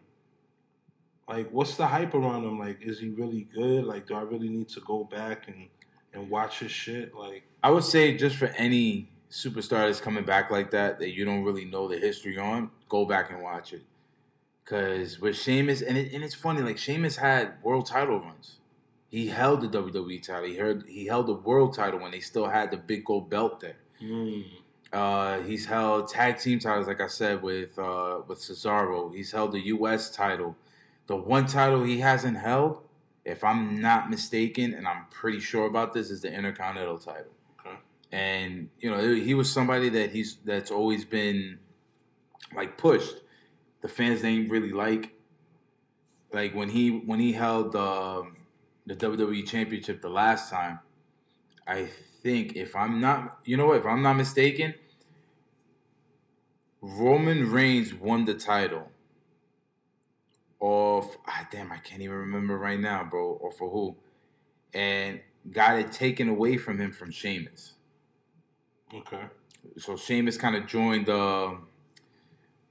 [1.28, 2.60] Like, what's the hype around him?
[2.60, 3.84] Like, is he really good?
[3.84, 5.68] Like, do I really need to go back and
[6.16, 7.14] and watch his shit?
[7.16, 11.26] Like, I would say just for any superstar that's coming back like that that you
[11.26, 13.84] don't really know the history on, go back and watch it.
[14.66, 18.58] Cause with Sheamus, and it, and it's funny, like Sheamus had world title runs.
[19.10, 20.46] He held the WWE title.
[20.50, 23.60] He heard he held the world title when they still had the big gold belt
[23.60, 23.78] there.
[24.02, 24.44] mm,
[24.92, 29.14] Uh, he's held tag team titles, like I said, with uh, with Cesaro.
[29.16, 30.10] He's held the U.S.
[30.10, 30.56] title,
[31.06, 32.82] the one title he hasn't held,
[33.26, 37.34] if I'm not mistaken, and I'm pretty sure about this, is the Intercontinental title.
[37.60, 37.76] Okay.
[38.12, 41.60] And you know, he was somebody that he's that's always been
[42.56, 43.16] like pushed.
[43.82, 45.12] The fans didn't really like.
[46.32, 48.38] Like when he when he held um,
[48.86, 50.80] the the WWE Championship the last time,
[51.68, 51.90] I
[52.22, 54.76] think if I'm not, you know what, if I'm not mistaken,
[56.82, 58.92] Roman Reigns won the title.
[60.66, 63.38] Off, ah, damn, I can't even remember right now, bro.
[63.40, 63.96] Or for who,
[64.74, 65.20] and
[65.52, 67.74] got it taken away from him from Sheamus.
[68.92, 69.22] Okay.
[69.78, 71.60] So Sheamus kind of joined the,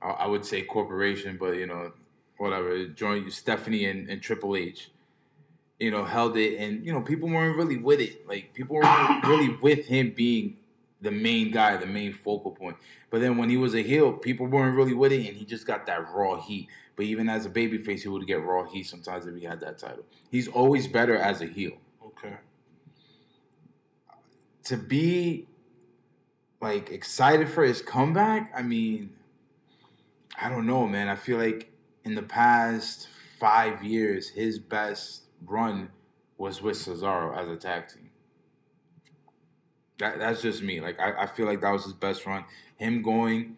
[0.02, 1.92] I I would say corporation, but you know,
[2.38, 2.84] whatever.
[2.88, 4.90] Joined Stephanie and, and Triple H.
[5.78, 8.26] You know, held it, and you know, people weren't really with it.
[8.26, 10.56] Like people weren't really with him being
[11.00, 12.76] the main guy, the main focal point.
[13.10, 15.64] But then when he was a heel, people weren't really with it, and he just
[15.64, 16.68] got that raw heat.
[16.96, 19.78] But even as a babyface, he would get raw heat sometimes if he had that
[19.78, 20.04] title.
[20.30, 21.72] He's always better as a heel.
[22.04, 22.36] Okay.
[24.64, 25.46] To be
[26.60, 29.10] like excited for his comeback, I mean,
[30.40, 31.08] I don't know, man.
[31.08, 31.70] I feel like
[32.04, 35.90] in the past five years, his best run
[36.38, 38.10] was with Cesaro as a tag team.
[39.98, 40.80] That that's just me.
[40.80, 42.44] Like I, I feel like that was his best run.
[42.76, 43.56] Him going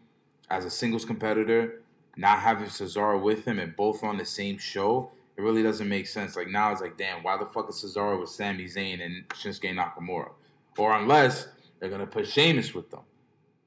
[0.51, 1.82] as a singles competitor,
[2.17, 6.07] not having Cesaro with him, and both on the same show, it really doesn't make
[6.07, 6.35] sense.
[6.35, 9.75] Like now, it's like, damn, why the fuck is Cesaro with Sami Zayn and Shinsuke
[9.75, 10.31] Nakamura?
[10.79, 11.49] Or unless
[11.79, 13.01] they're gonna put Sheamus with them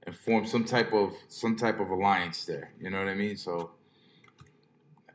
[0.04, 2.72] and form some type of some type of alliance there.
[2.82, 3.38] You know what I mean?
[3.38, 3.72] So,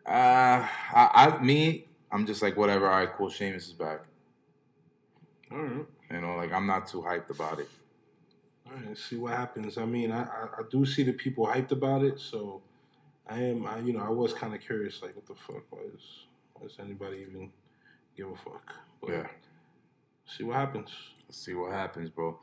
[0.07, 2.89] uh, I, I me, I'm just like whatever.
[2.89, 3.31] All right, cool.
[3.31, 4.01] Sheamus is back.
[5.51, 5.87] All right.
[6.11, 7.69] You know, like I'm not too hyped about it.
[8.67, 8.97] All right.
[8.97, 9.77] See what happens.
[9.79, 12.63] I mean, I, I, I do see the people hyped about it, so
[13.29, 13.67] I am.
[13.67, 16.27] I you know I was kind of curious, like what the fuck was
[16.61, 17.51] was anybody even
[18.17, 18.75] give a fuck?
[19.01, 19.27] But Yeah.
[20.27, 20.91] See what happens.
[21.27, 22.39] Let's see what happens, bro.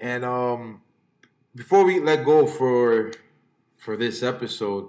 [0.00, 0.82] And um,
[1.54, 3.12] before we let go for
[3.76, 4.88] for this episode,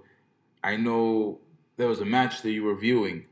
[0.63, 1.39] I know
[1.75, 3.25] there was a match that you were viewing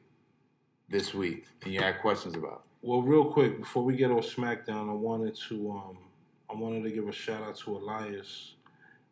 [0.90, 2.64] this week, and you had questions about.
[2.82, 5.98] Well, real quick before we get on SmackDown, I wanted to um
[6.50, 8.54] I wanted to give a shout out to Elias.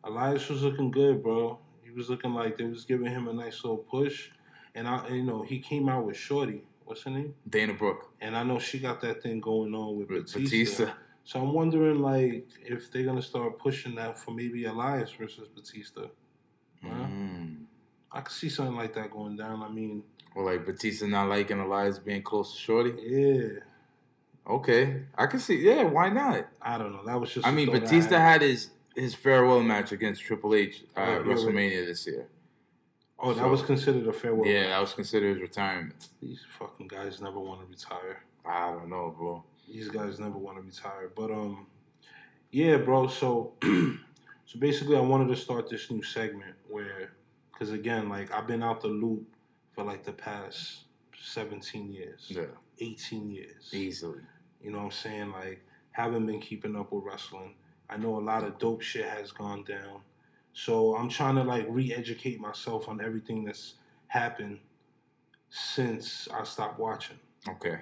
[0.04, 1.58] Elias was looking good, bro.
[1.96, 4.30] Was looking like they was giving him a nice little push,
[4.74, 6.64] and I and, you know he came out with Shorty.
[6.84, 7.34] What's her name?
[7.48, 10.38] Dana Brooke, And I know she got that thing going on with Batista.
[10.40, 10.92] Batista.
[11.24, 16.02] So I'm wondering, like, if they're gonna start pushing that for maybe Elias versus Batista.
[16.82, 16.90] Huh?
[16.90, 17.64] Mm.
[18.12, 19.62] I could see something like that going down.
[19.62, 20.02] I mean,
[20.34, 22.92] Or like Batista not liking Elias being close to Shorty.
[23.02, 23.60] yeah,
[24.46, 25.56] Okay, I can see.
[25.64, 26.46] Yeah, why not?
[26.60, 27.04] I don't know.
[27.06, 27.46] That was just.
[27.46, 28.42] I mean, Batista had.
[28.42, 32.26] had his his farewell match against Triple H uh, Yeah, at yeah, WrestleMania this year.
[33.18, 34.46] Oh, that so- was considered a farewell.
[34.48, 36.08] Yeah, that was considered his retirement.
[36.20, 38.22] These fucking guys never want to retire.
[38.44, 39.44] I don't know, bro.
[39.68, 41.10] These guys never want to retire.
[41.14, 41.66] But um,
[42.50, 43.06] yeah, bro.
[43.06, 47.12] So, so basically, I wanted to start this new segment where,
[47.52, 49.26] because again, like I've been out the loop
[49.72, 50.80] for like the past
[51.18, 52.42] seventeen years, Yeah,
[52.80, 53.70] eighteen years.
[53.72, 54.20] easily.
[54.62, 55.32] You know what I'm saying?
[55.32, 57.54] Like, haven't been keeping up with wrestling.
[57.94, 60.00] I know a lot of dope shit has gone down.
[60.52, 63.74] So I'm trying to like re-educate myself on everything that's
[64.08, 64.58] happened
[65.48, 67.18] since I stopped watching.
[67.48, 67.78] Okay.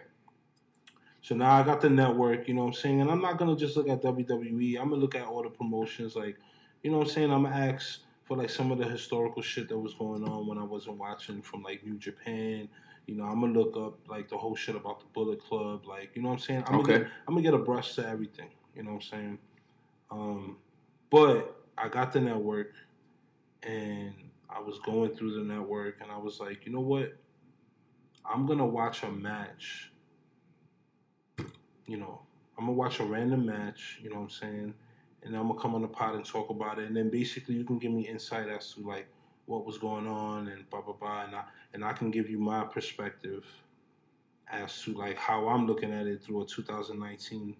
[1.22, 3.00] So now I got the network, you know what I'm saying?
[3.00, 4.78] And I'm not gonna just look at WWE.
[4.78, 6.36] I'm gonna look at all the promotions, like,
[6.82, 7.32] you know what I'm saying?
[7.32, 10.58] I'm gonna ask for like some of the historical shit that was going on when
[10.58, 12.68] I wasn't watching from like New Japan.
[13.06, 16.10] You know, I'm gonna look up like the whole shit about the Bullet Club, like,
[16.14, 16.64] you know what I'm saying?
[16.66, 16.92] I'm Okay.
[16.92, 18.50] gonna get, I'm gonna get a brush to everything.
[18.74, 19.38] You know what I'm saying?
[20.12, 20.58] Um,
[21.10, 22.72] but I got the network,
[23.64, 24.14] and
[24.48, 27.16] I was going through the network, and I was like, you know what?
[28.24, 29.92] I'm gonna watch a match
[31.86, 32.20] you know,
[32.58, 34.74] I'm gonna watch a random match, you know what I'm saying?
[35.24, 36.86] And I'm gonna come on the pod and talk about it.
[36.86, 39.06] And then basically you can give me insight as to like
[39.46, 41.24] what was going on and blah blah blah.
[41.24, 41.44] And I
[41.74, 43.44] and I can give you my perspective
[44.50, 47.56] as to like how I'm looking at it through a 2019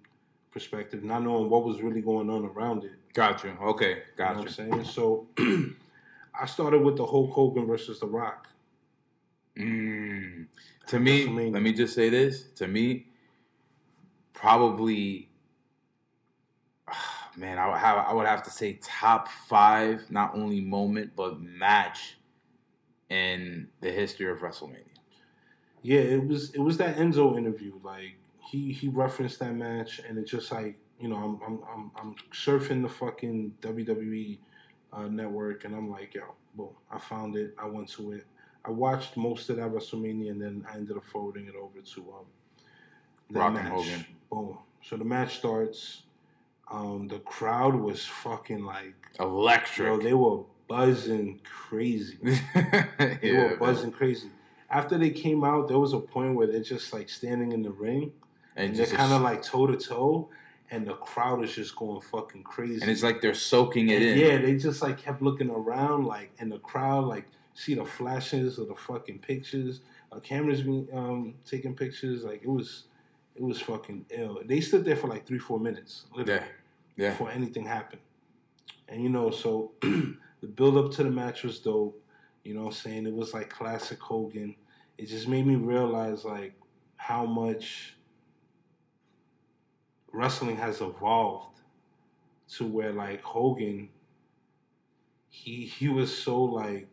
[0.53, 2.93] perspective, not knowing what was really going on around it.
[3.15, 3.57] Gotcha.
[3.61, 4.85] Okay, You know saying?
[4.85, 8.49] So I started with the Hulk Hogan versus The Rock.
[9.59, 10.47] Mm.
[10.89, 12.45] To me, let me just say this.
[12.57, 13.07] To me,
[14.33, 15.31] probably,
[17.37, 21.41] man, I would have I would have to say top five, not only moment but
[21.41, 22.17] match
[23.11, 24.85] in the history of WrestleMania.
[25.83, 27.73] Yeah, it was it was that Enzo interview.
[27.83, 31.91] Like he he referenced that match, and it's just like you know I'm I'm I'm,
[31.97, 34.39] I'm surfing the fucking WWE
[34.93, 36.23] uh, network, and I'm like, yo,
[36.55, 37.55] boom, I found it.
[37.59, 38.27] I went to it.
[38.65, 42.01] I watched most of that WrestleMania, and then I ended up forwarding it over to
[42.01, 42.27] um,
[43.31, 43.73] the Rock and match.
[43.73, 44.07] Hogan.
[44.31, 44.59] Boom.
[44.83, 46.03] So the match starts.
[46.71, 49.87] Um, the crowd was fucking like, Electric.
[49.87, 52.19] yo, they were buzzing crazy.
[52.99, 54.29] They yeah, were buzzing crazy.
[54.71, 57.71] After they came out, there was a point where they're just like standing in the
[57.71, 58.13] ring,
[58.57, 60.29] and, and they're kind of like toe to toe,
[60.71, 62.81] and the crowd is just going fucking crazy.
[62.81, 64.19] and it's like they're soaking it And in.
[64.19, 68.59] Yeah, they just like kept looking around, like, and the crowd like see the flashes
[68.59, 69.81] of the fucking pictures.
[70.11, 72.85] Uh, cameras being um, taking pictures, like it was,
[73.35, 74.41] it was fucking ill.
[74.45, 76.41] They stood there for like three, four minutes, literally,
[76.97, 77.11] yeah, yeah.
[77.11, 78.03] before anything happened.
[78.89, 81.99] And you know, so the build up to the match was dope.
[82.45, 84.55] You know, what I'm saying it was like classic Hogan.
[84.99, 86.55] It just made me realize like
[86.97, 87.97] how much
[90.13, 91.61] wrestling has evolved
[92.57, 93.89] to where like Hogan
[95.29, 96.89] he he was so like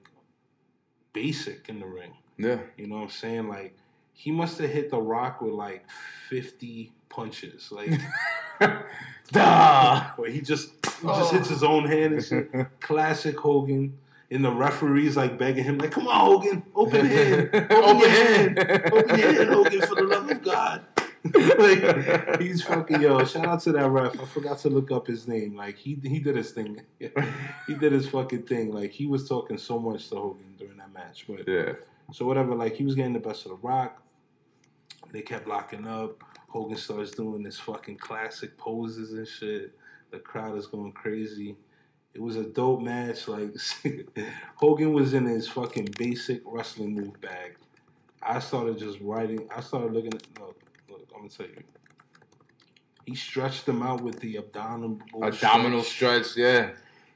[1.11, 2.13] basic in the ring.
[2.37, 2.59] yeah.
[2.77, 3.49] You know what I'm saying?
[3.49, 3.75] Like
[4.13, 5.85] he must have hit the rock with like
[6.29, 7.71] 50 punches.
[7.71, 7.91] Like
[9.31, 10.03] Duh.
[10.15, 10.69] where he just
[11.01, 11.35] he just oh.
[11.35, 12.51] hits his own hand and shit.
[12.79, 13.97] Classic Hogan.
[14.31, 17.49] And the referee's like begging him, like, come on, Hogan, open hand.
[17.71, 18.59] Open, your hand.
[18.59, 18.93] hand.
[18.93, 20.85] Open your hand, Hogan, for the love of God.
[21.23, 23.23] Like he's fucking yo.
[23.25, 24.19] Shout out to that ref.
[24.19, 25.55] I forgot to look up his name.
[25.55, 26.81] Like he he did his thing.
[26.99, 28.71] he did his fucking thing.
[28.71, 31.25] Like he was talking so much to Hogan during that match.
[31.27, 31.73] But yeah.
[32.13, 32.55] so whatever.
[32.55, 34.01] Like he was getting the best of the Rock.
[35.11, 36.23] They kept locking up.
[36.47, 39.75] Hogan starts doing his fucking classic poses and shit.
[40.11, 41.55] The crowd is going crazy.
[42.13, 43.27] It was a dope match.
[43.27, 43.55] Like
[44.55, 47.55] Hogan was in his fucking basic wrestling move bag.
[48.21, 49.47] I started just writing.
[49.55, 50.23] I started looking at.
[50.39, 50.68] Look,
[51.19, 51.63] I'm gonna tell you.
[53.05, 54.99] He stretched them out with the abdominal.
[55.21, 56.25] Abdominal stretch.
[56.27, 56.37] stretch.
[56.37, 56.69] Yeah.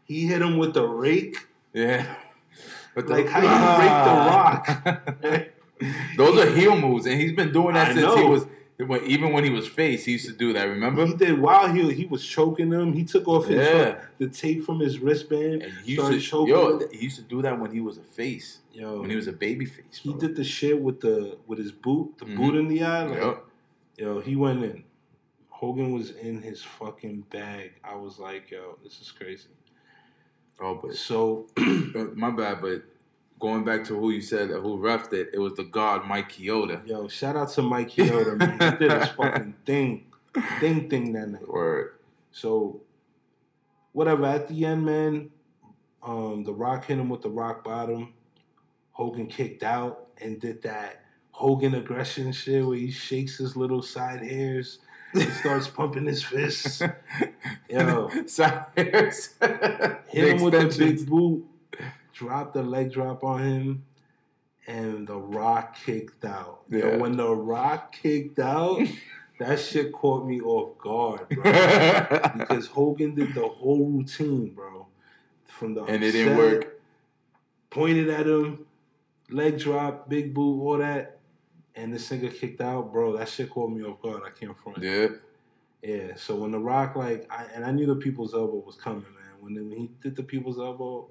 [0.06, 1.38] He hit him with the rake.
[1.74, 2.16] Yeah.
[2.96, 3.48] But Like how you
[3.80, 6.18] break the rock.
[6.18, 8.46] Those are heel moves, and he's been doing that I since he was.
[9.06, 10.66] Even when he was face, he used to do that.
[10.66, 11.06] Remember?
[11.06, 12.92] He did while he he was choking him.
[12.94, 14.00] He took off his Yeah.
[14.18, 15.62] the tape from his wristband.
[15.64, 16.88] And he used to, choking yo, him.
[16.92, 19.32] he used to do that when he was a face, Yo, when he was a
[19.32, 20.00] baby face.
[20.02, 22.36] he did the shit with the with his boot, the Mhm.
[22.36, 23.04] boot in the eye.
[23.06, 23.50] Like, Yup.
[23.98, 24.84] Yo, he went in.
[25.50, 27.74] Hogan was in his fucking bag.
[27.84, 29.50] I was like, yo, this is crazy.
[30.60, 32.62] Oh, but So my bad.
[32.62, 32.84] But
[33.40, 36.86] going back to who you said who refed it, it was the God Mike Chioda.
[36.88, 38.60] yo, shout out to Mike Chioda, man.
[38.60, 40.06] He did his fucking thing,
[40.60, 41.48] thing, thing that night.
[41.48, 41.94] Word.
[42.32, 42.82] So,
[43.92, 44.26] whatever.
[44.26, 45.30] At the end, man,
[46.02, 48.14] um, the Rock hit him with the rock bottom.
[48.92, 51.03] Hogan kicked out and did that
[51.34, 54.80] Hogan aggression shit where he shakes his little side hairs
[55.14, 56.82] and starts pumping his fists.
[57.70, 58.10] Yo.
[58.28, 59.30] Side hairs.
[60.08, 61.46] Hit him with the big boot,
[62.14, 63.86] Drop the leg drop on him,
[64.68, 66.62] and the Rock kicked out.
[66.70, 66.98] Yeah.
[66.98, 68.80] When the Rock kicked out,
[69.40, 71.42] that shit caught me off guard, bro.
[72.38, 74.88] because Hogan did the whole routine, bro.
[75.48, 76.80] From the and it didn't work.
[77.72, 78.68] Pointed at him,
[79.32, 81.13] leg drop, big boot, all that,
[81.76, 83.18] and this nigga kicked out, bro.
[83.18, 84.22] That shit caught me off guard.
[84.26, 84.82] I can't front.
[84.82, 85.08] Yeah.
[85.82, 86.16] Yeah.
[86.16, 89.34] So when the Rock, like, I, and I knew the People's Elbow was coming, man.
[89.40, 91.10] When, when he did the People's Elbow,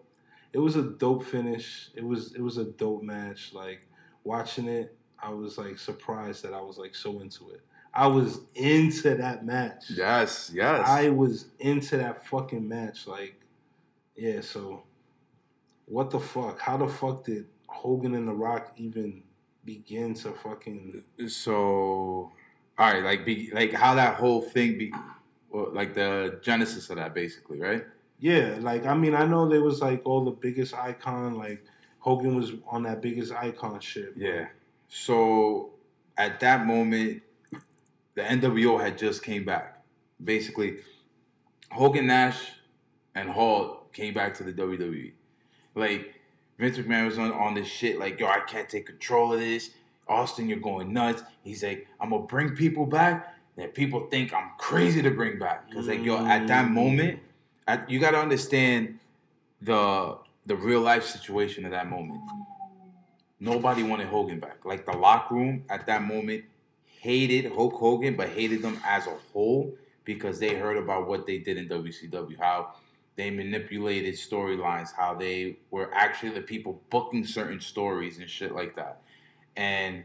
[0.52, 1.90] it was a dope finish.
[1.94, 3.52] It was it was a dope match.
[3.52, 3.86] Like
[4.24, 7.60] watching it, I was like surprised that I was like so into it.
[7.94, 9.84] I was into that match.
[9.90, 10.50] Yes.
[10.54, 10.88] Yes.
[10.88, 13.06] I was into that fucking match.
[13.06, 13.34] Like,
[14.16, 14.84] yeah, so
[15.86, 16.58] what the fuck?
[16.58, 19.22] How the fuck did Hogan and The Rock even
[19.64, 22.32] begin to fucking so
[22.78, 24.92] all right like be like how that whole thing be
[25.52, 27.84] like the genesis of that basically right
[28.18, 31.64] Yeah, like I mean, I know there was like all the biggest icon, like
[31.98, 34.16] Hogan was on that biggest icon shit.
[34.16, 34.26] bro.
[34.28, 34.46] yeah
[34.88, 35.70] so
[36.16, 37.22] at that moment
[38.14, 39.82] the nwo had just came back
[40.22, 40.78] basically
[41.70, 42.38] hogan nash
[43.14, 45.12] and hall came back to the wwe
[45.74, 46.14] like
[46.62, 49.70] vince mcmahon was on, on this shit like yo i can't take control of this.
[50.08, 51.22] Austin you're going nuts.
[51.42, 55.68] He's like i'm gonna bring people back that people think i'm crazy to bring back.
[55.68, 56.72] Because like yo at that Mm.
[56.72, 57.20] moment
[57.88, 58.98] you gotta understand
[59.60, 62.20] the the real life situation of that moment.
[63.40, 64.64] Nobody wanted hogan back.
[64.64, 66.44] Like the locker room at that moment
[67.00, 71.38] hated hulk hogan but hated them as a whole because they heard about what they
[71.38, 72.72] did in wcw how
[73.16, 78.74] they manipulated storylines, how they were actually the people booking certain stories and shit like
[78.76, 79.02] that.
[79.56, 80.04] And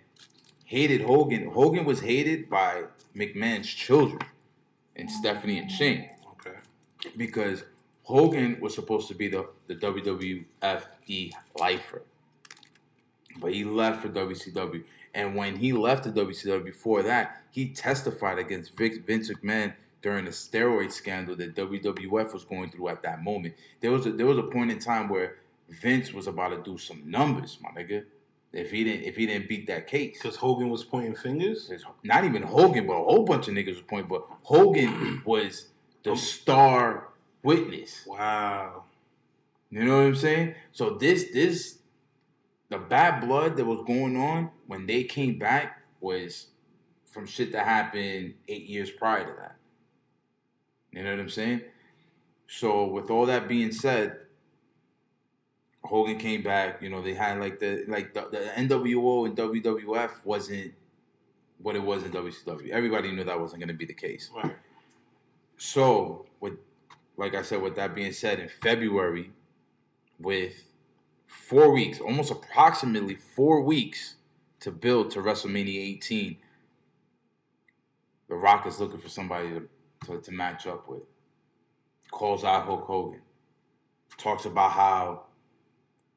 [0.66, 1.48] hated Hogan.
[1.50, 2.84] Hogan was hated by
[3.16, 4.22] McMahon's children
[4.96, 6.58] and Stephanie and Shane Okay.
[7.16, 7.64] because
[8.04, 12.02] Hogan was supposed to be the, the WWFE lifer.
[13.40, 14.84] but he left for WCW.
[15.14, 20.26] And when he left the WCW before that, he testified against Vic, Vince McMahon during
[20.26, 23.56] the steroid scandal that WWF was going through at that moment.
[23.82, 25.38] There was a, there was a point in time where
[25.70, 28.06] Vince was about to do some numbers, my nigga.
[28.54, 31.70] If he didn't if he didn't beat that case, Because Hogan was pointing fingers.
[32.04, 34.08] Not even Hogan, but a whole bunch of niggas was pointing.
[34.08, 35.68] But Hogan was
[36.04, 37.10] the star
[37.44, 38.04] witness.
[38.08, 38.84] Wow.
[39.70, 40.56] You know what I'm saying?
[40.72, 41.80] So this this
[42.70, 46.48] the bad blood that was going on when they came back was
[47.06, 49.57] from shit that happened eight years prior to that.
[50.92, 51.62] You know what I'm saying?
[52.48, 54.18] So with all that being said,
[55.84, 56.82] Hogan came back.
[56.82, 60.74] You know they had like the like the, the NWO and WWF wasn't
[61.60, 62.70] what it was in WCW.
[62.70, 64.30] Everybody knew that wasn't going to be the case.
[64.36, 64.56] Right.
[65.58, 66.54] So, with
[67.18, 69.32] like I said, with that being said, in February,
[70.20, 70.64] with
[71.26, 74.16] four weeks, almost approximately four weeks
[74.60, 76.38] to build to WrestleMania 18,
[78.30, 79.68] The Rock is looking for somebody to,
[80.06, 81.04] to, to match up with.
[82.12, 83.22] Calls out Hulk Hogan.
[84.18, 85.24] Talks about how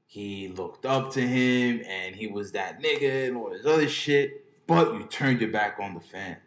[0.07, 4.45] he looked up to him and he was that nigga and all this other shit,
[4.66, 6.39] but you turned your back on the fans.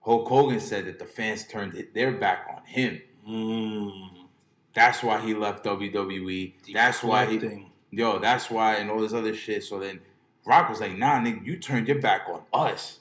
[0.00, 3.00] Hulk Hogan said that the fans turned their back on him.
[3.28, 4.26] Mm.
[4.72, 6.52] That's why he left WWE.
[6.72, 9.64] That's why he, yo, that's why, and all this other shit.
[9.64, 10.00] So then
[10.44, 13.00] Rock was like, nah, nigga, you turned your back on us.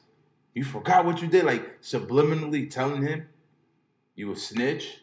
[0.56, 3.28] You forgot what you did, like subliminally telling him
[4.16, 5.02] you a snitch.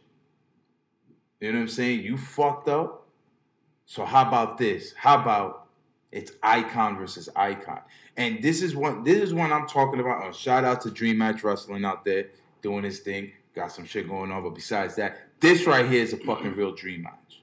[1.40, 2.00] You know what I'm saying?
[2.00, 3.06] You fucked up.
[3.84, 4.94] So how about this?
[4.96, 5.68] How about
[6.10, 7.80] it's icon versus icon?
[8.16, 10.24] And this is one this is one I'm talking about.
[10.24, 12.30] Uh, shout out to Dream Match Wrestling out there
[12.62, 13.32] doing his thing.
[13.54, 16.74] Got some shit going on, but besides that, this right here is a fucking real
[16.74, 17.42] dream match.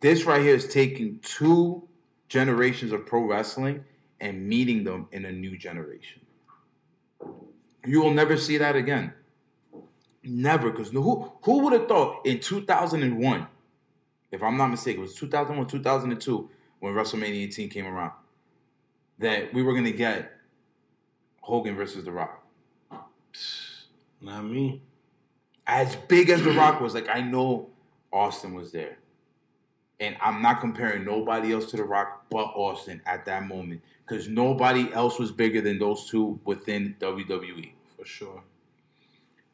[0.00, 1.88] This right here is taking two
[2.28, 3.84] generations of pro wrestling
[4.20, 6.20] and meeting them in a new generation.
[7.84, 9.12] You will never see that again.
[10.22, 13.46] Never, because who who would have thought in 2001,
[14.30, 18.12] if I'm not mistaken, it was 2001, 2002 when WrestleMania 18 came around,
[19.18, 20.32] that we were gonna get
[21.40, 22.44] Hogan versus The Rock.
[24.20, 24.82] Not me.
[25.66, 27.70] as big as The Rock was, like I know
[28.12, 28.98] Austin was there.
[30.02, 33.82] And I'm not comparing nobody else to The Rock but Austin at that moment.
[34.04, 37.70] Because nobody else was bigger than those two within WWE.
[37.96, 38.42] For sure.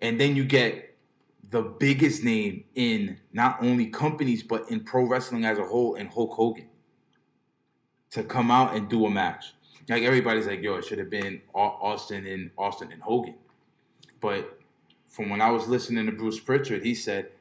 [0.00, 0.96] And then you get
[1.50, 6.06] the biggest name in not only companies but in pro wrestling as a whole in
[6.06, 6.68] Hulk Hogan
[8.12, 9.52] to come out and do a match.
[9.86, 13.34] Like everybody's like, yo, it should have been Austin and Austin and Hogan.
[14.22, 14.58] But
[15.08, 17.32] from when I was listening to Bruce Pritchard, he said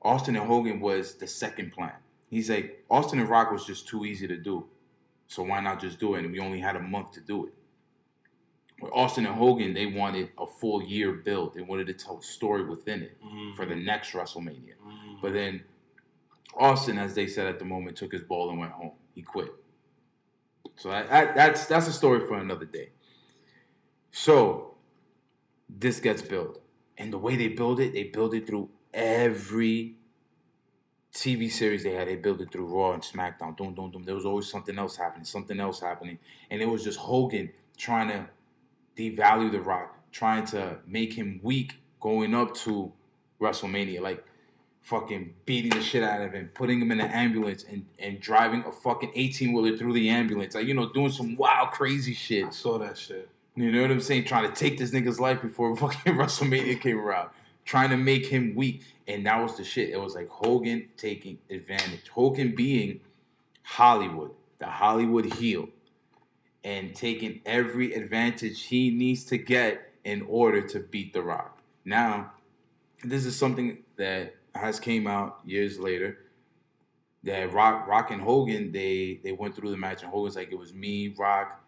[0.00, 1.92] Austin and Hogan was the second plan.
[2.34, 4.66] He's like, Austin and Rock was just too easy to do.
[5.28, 6.24] So why not just do it?
[6.24, 7.54] And we only had a month to do it.
[8.80, 11.54] With Austin and Hogan, they wanted a full year build.
[11.54, 13.54] They wanted to tell a story within it Mhm.
[13.54, 14.74] for the next WrestleMania.
[14.84, 15.20] Mhm.
[15.22, 15.62] But then
[16.56, 18.92] Austin, as they said at the moment, took his ball and went home.
[19.14, 19.52] He quit.
[20.76, 22.90] So that, that, that's that's a story for another day.
[24.10, 24.74] So
[25.68, 26.60] this gets built,
[26.98, 29.96] and the way they build it, they build it through every
[31.14, 32.08] TV series they had.
[32.08, 33.56] They built it through Raw and SmackDown.
[33.56, 34.04] Doom, doom, doom.
[34.04, 36.18] There was always something else happening, something else happening,
[36.50, 38.26] and it was just Hogan trying to
[38.96, 42.92] devalue The Rock, trying to make him weak going up to
[43.40, 44.24] WrestleMania, like
[44.82, 48.64] fucking beating the shit out of him, putting him in an ambulance, and and driving
[48.66, 52.14] a fucking eighteen wheeler through the ambulance, like you know, doing some wild, crazy I
[52.14, 52.52] shit.
[52.52, 53.28] saw that shit.
[53.56, 54.24] You know what I'm saying?
[54.24, 57.30] Trying to take this nigga's life before fucking WrestleMania came around.
[57.64, 58.82] Trying to make him weak.
[59.06, 59.90] And that was the shit.
[59.90, 62.08] It was like Hogan taking advantage.
[62.08, 63.00] Hogan being
[63.62, 65.68] Hollywood, the Hollywood heel,
[66.62, 71.60] and taking every advantage he needs to get in order to beat The Rock.
[71.84, 72.32] Now,
[73.02, 76.18] this is something that has came out years later.
[77.24, 80.58] That Rock, Rock and Hogan, they they went through the match, and Hogan's like, it
[80.58, 81.64] was me, Rock,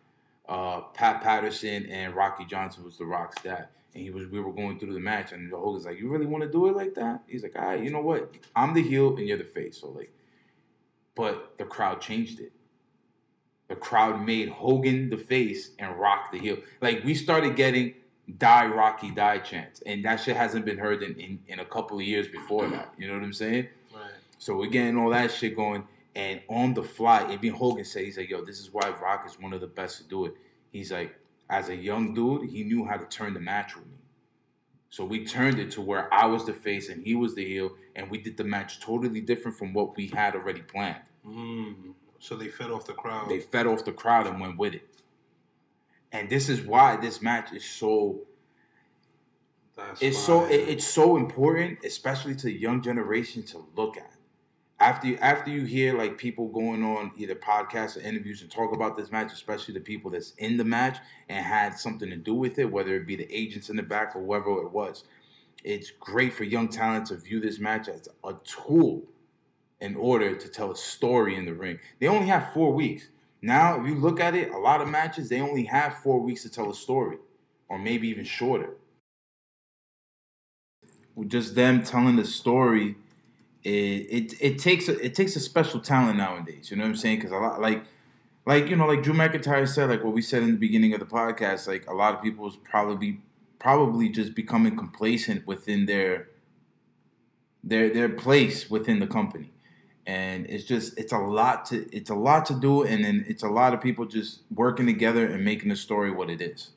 [0.49, 3.68] uh, Pat Patterson and Rocky Johnson was the Rock's dad.
[3.97, 6.26] And he was we were going through the match and the Hogan's like, You really
[6.26, 7.22] want to do it like that?
[7.26, 8.30] He's like, all right, you know what?
[8.55, 9.80] I'm the heel and you're the face.
[9.80, 10.12] So like
[11.14, 12.53] but the crowd changed it.
[13.68, 16.59] The crowd made Hogan the face and Rock the heel.
[16.82, 17.94] Like we started getting
[18.36, 19.80] die Rocky die chants.
[19.86, 22.92] And that shit hasn't been heard in, in, in a couple of years before that.
[22.99, 23.68] You know what I'm saying?
[23.94, 24.11] Right.
[24.38, 25.84] So we're getting all that shit going,
[26.14, 29.40] and on the fly, even Hogan said, he's like, yo, this is why Rock is
[29.40, 30.34] one of the best to do it.
[30.70, 31.16] He's like,
[31.49, 33.92] as a young dude, he knew how to turn the match with me.
[34.90, 37.76] So we turned it to where I was the face and he was the heel,
[37.94, 41.03] and we did the match totally different from what we had already planned.
[41.26, 41.94] Mm.
[42.18, 43.28] So they fed off the crowd.
[43.28, 44.88] They fed off the crowd and went with it.
[46.12, 48.22] And this is why this match is so
[49.76, 54.16] That's it's so it, it's so important, especially to the young generation to look at.
[54.79, 58.74] After you, after you hear like people going on either podcasts or interviews and talk
[58.74, 60.99] about this match, especially the people that's in the match
[61.29, 64.14] and had something to do with it, whether it be the agents in the back
[64.14, 65.05] or whoever it was,
[65.64, 69.03] it's great for young talent to view this match as a tool
[69.81, 71.79] in order to tell a story in the ring.
[71.99, 73.09] They only have four weeks.
[73.41, 76.43] Now, if you look at it, a lot of matches they only have four weeks
[76.43, 77.18] to tell a story,
[77.68, 78.77] or maybe even shorter
[81.24, 82.97] just them telling the story,
[83.67, 86.71] it it, it takes a, it takes a special talent nowadays.
[86.71, 87.17] You know what I'm saying?
[87.19, 87.85] Because a lot like
[88.47, 91.01] like you know like Drew McIntyre said, like what we said in the beginning of
[91.01, 93.21] the podcast, like a lot of people is probably
[93.59, 96.29] probably just becoming complacent within their
[97.64, 99.53] their their place within the company.
[100.07, 103.43] And it's just it's a lot to it's a lot to do, and then it's
[103.43, 106.71] a lot of people just working together and making the story what it is.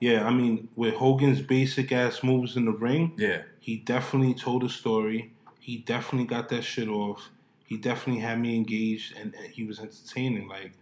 [0.00, 4.64] Yeah, I mean, with Hogan's basic ass moves in the ring, Yeah, he definitely told
[4.64, 5.32] a story.
[5.68, 7.28] He definitely got that shit off.
[7.66, 10.48] He definitely had me engaged, and, and he was entertaining.
[10.48, 10.72] Like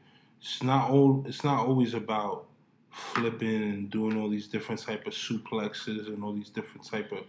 [0.40, 1.24] it's not all.
[1.26, 2.44] It's not always about
[2.92, 7.24] flipping and doing all these different type of suplexes and all these different type of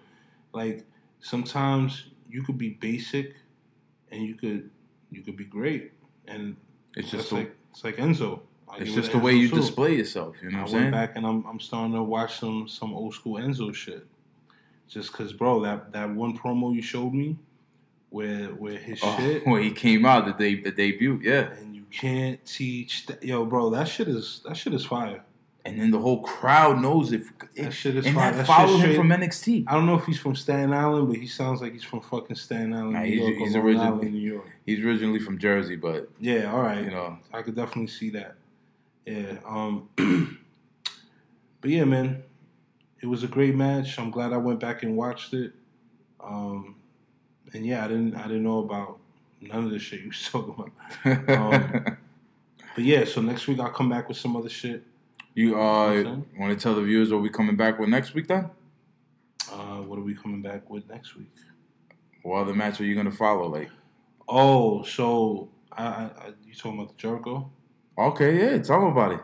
[0.54, 0.86] like.
[1.20, 3.34] Sometimes you could be basic,
[4.12, 4.70] and you could
[5.10, 5.94] you could be great,
[6.28, 6.56] and
[6.96, 8.42] it's just like it's like Enzo.
[8.70, 9.56] I it's just the way Enzo you too.
[9.56, 10.36] display yourself.
[10.44, 10.92] You know I what I'm went saying?
[10.92, 14.06] back and I'm I'm starting to watch some some old school Enzo shit.
[14.88, 17.38] Just cause, bro, that that one promo you showed me,
[18.10, 21.52] where where his Oh, shit, when he came out the day the debut, yeah.
[21.60, 23.70] and you can't teach that, yo, bro.
[23.70, 25.24] That shit is that shit is fire.
[25.66, 27.24] And then the whole crowd knows it.
[27.58, 28.32] That shit is and fire.
[28.32, 29.66] that That followed him from NXT.
[29.68, 32.38] I don't know if he's from Staten Island, but he sounds like he's from fucking
[32.38, 34.50] Staten Island, Nah, New he's- York, he's or originally- Island, New York.
[34.66, 36.82] He's originally from Jersey, but Yeah, all right.
[36.86, 38.36] you know, I could definitely see that.
[39.06, 39.40] Yeah.
[39.46, 39.90] Um
[41.60, 42.24] But yeah, man.
[43.02, 44.00] It was a great match.
[44.00, 45.52] I'm glad I went back and watched it.
[46.22, 46.76] Um
[47.54, 49.00] and yeah, I didn't I didn't know about
[49.42, 50.54] none of the shit you was talking
[51.06, 51.54] about.
[51.54, 51.98] Um,
[52.76, 54.84] But yeah, so next week I'll come back with some other shit.
[55.34, 58.52] you uh want to tell the viewers what we coming back with next week then?
[59.52, 61.32] Uh what are we coming back with next week?
[62.22, 63.48] What other match are you gonna follow?
[63.48, 63.70] Like,
[64.30, 66.12] Oh, so I, I,
[66.46, 67.50] you talking about the Jericho?
[67.98, 69.22] okay, yeah, tell about it.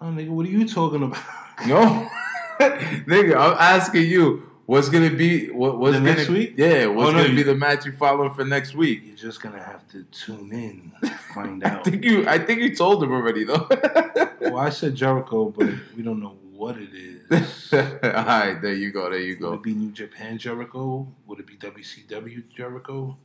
[0.00, 1.22] Oh nigga, what are you talking about?
[1.66, 2.08] No,
[2.60, 4.50] nigga, I'm asking you.
[4.66, 6.54] What's gonna be what, what's The gonna, next week?
[6.56, 9.02] Yeah, what's Oh, no, gonna you- be the match you following for next week?
[9.04, 11.84] You're just gonna have to tune in to find I out.
[11.84, 13.68] think you, I think you told him already though.
[14.40, 17.72] well, I said Jericho, but we don't know what it is.
[17.74, 19.50] All right, there you go, there you go.
[19.50, 21.06] Would it be New Japan Jericho?
[21.26, 23.18] Would it be WCW Jericho?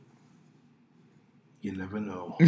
[1.62, 2.38] You never know.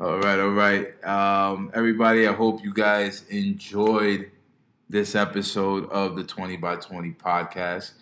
[0.00, 1.04] all right, all right.
[1.04, 4.30] Um, everybody, I hope you guys enjoyed
[4.88, 7.92] this episode of the 20 by 20 podcast.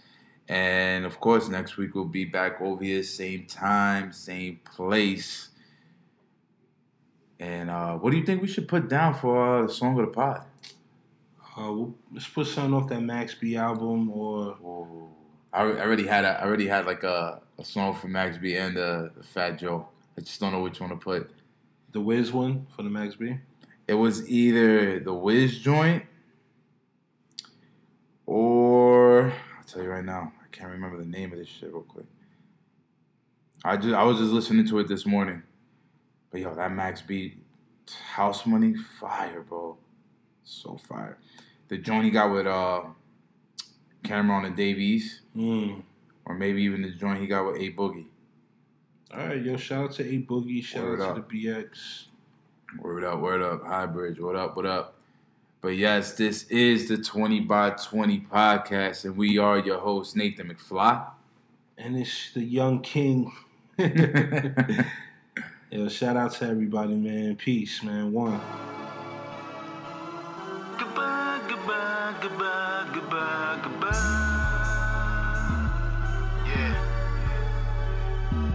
[0.49, 5.51] And of course, next week we'll be back over here, same time, same place.
[7.39, 10.07] And uh, what do you think we should put down for uh, the song of
[10.07, 10.45] the pod?
[11.57, 15.09] Uh, we'll, let's put something off that Max B album or Ooh,
[15.53, 18.57] I, I already had a, I already had like a, a song for Max B
[18.57, 19.89] and the Fat Joe.
[20.17, 21.31] I just don't know which one to put.
[21.93, 23.39] the Wiz one for the Max B.
[23.87, 26.05] It was either the Wiz joint
[28.27, 29.25] or
[29.59, 32.07] I'll tell you right now, I can't remember the name of this shit real quick.
[33.65, 35.43] I just I was just listening to it this morning.
[36.31, 37.39] But yo, that Max beat
[38.15, 39.77] house money, fire, bro.
[40.45, 41.19] So fire.
[41.69, 42.83] The joint he got with uh
[44.05, 45.83] Cam'ron and Dave East, Mm.
[46.25, 48.07] or maybe even the joint he got with A Boogie.
[49.15, 51.29] All right, yo, shout out to A Boogie, shout Word out up.
[51.29, 52.07] to the BX.
[52.81, 53.65] Word up, word up.
[53.65, 54.99] High Bridge, what up, what up?
[55.63, 60.49] But yes, this is the 20 by 20 podcast, and we are your host, Nathan
[60.49, 61.09] McFly.
[61.79, 63.33] And it's the Young King.
[63.79, 63.87] Yo,
[65.89, 67.37] shout out to everybody, man.
[67.37, 68.11] Peace, man.
[68.11, 68.41] One.
[70.77, 73.93] Goodbye, goodbye, goodbye, goodbye, goodbye.
[76.45, 76.75] Yeah.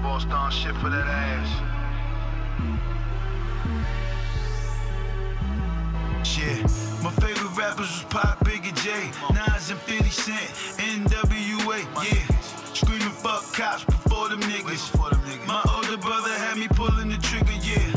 [0.03, 1.66] Boss down shit for that ass.
[6.37, 6.61] Yeah.
[7.01, 12.37] My favorite rappers was Pop, Biggie J, Nas and 50 Cent, NWA, yeah.
[12.73, 14.85] Screaming fuck cops before them niggas.
[15.47, 17.89] My older brother had me pulling the trigger, yeah.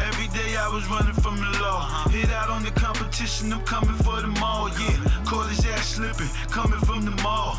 [0.00, 1.84] Every day I was running from the law.
[1.84, 2.08] Uh-huh.
[2.08, 4.96] Hit out on the competition, I'm coming for them all, yeah.
[5.26, 7.56] Caught his ass slipping, coming from the mall.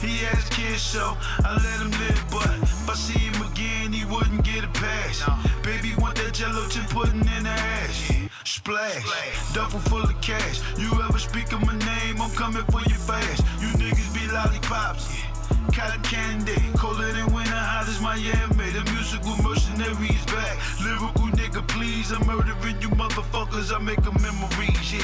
[0.00, 3.92] He had his kids, so I let him live, but if I see him again,
[3.92, 5.20] he wouldn't get a pass.
[5.62, 8.25] Baby, want that jello chip pudding in the ass.
[8.46, 9.02] Splash,
[9.52, 10.60] duffel full of cash.
[10.78, 13.42] You ever speak of my name, I'm coming for you fast.
[13.60, 15.10] You niggas be lollipops.
[15.10, 15.74] Yeah.
[15.74, 18.70] Cotton candy, colder than winter, hot as Miami.
[18.70, 20.54] The musical mercenary is back.
[20.78, 22.12] Lyrical nigga, please.
[22.12, 23.74] I'm murdering you motherfuckers.
[23.74, 25.02] I make a memories, yeah.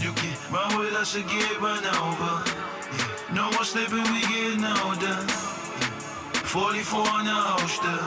[0.00, 2.40] You can run with us or get run over.
[2.40, 3.34] Yeah.
[3.34, 5.20] No more sleeping, we getting older.
[5.28, 6.48] Yeah.
[6.56, 8.00] 44 on the holster.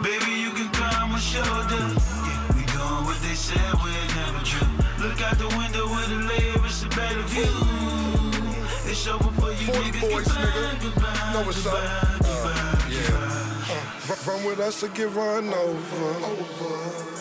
[0.00, 2.11] Baby, you can climb my shoulder.
[3.20, 3.20] Yeah.
[3.20, 3.74] We doing what they said
[4.16, 5.02] never do.
[5.02, 7.44] Look out the window with a layer, it's a better view.
[8.90, 10.00] It's over for you 40 niggas.
[10.00, 10.80] boys, goodbye, nigga.
[10.82, 11.72] goodbye, Know what's up.
[11.72, 13.68] goodbye, goodbye, yeah.
[14.10, 16.14] Uh, run with us or get run over.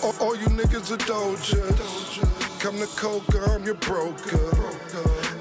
[0.04, 2.60] All, all you niggas are dojas.
[2.60, 4.52] Come to Coca, I'm your broker.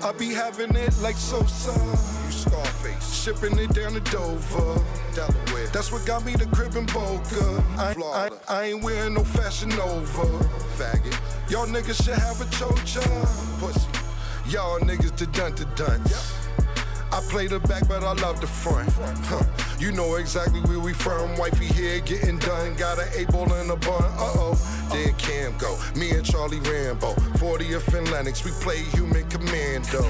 [0.03, 2.20] I be having it like Sosa.
[2.31, 3.23] You Scarface.
[3.25, 4.81] Shipping it down to Dover.
[5.17, 5.67] Delaware.
[5.73, 7.65] That's what got me the crib in Boca.
[7.77, 10.29] I, I, I ain't wearing no fashion over.
[10.79, 11.51] Faggot.
[11.51, 13.03] Y'all niggas should have a chocha.
[13.59, 13.89] Pussy.
[14.49, 16.01] Y'all niggas the dun to dun.
[17.13, 18.89] I play the back, but I love the front.
[19.25, 19.43] Huh.
[19.79, 21.37] You know exactly where we from.
[21.37, 22.77] Wifey here getting done.
[22.77, 24.03] Got an eight ball in a bun.
[24.03, 24.87] Uh oh.
[24.93, 25.79] There Cam go.
[25.97, 27.15] Me and Charlie Rambo.
[27.39, 28.45] 40th and Lenox.
[28.45, 30.03] We play human commando.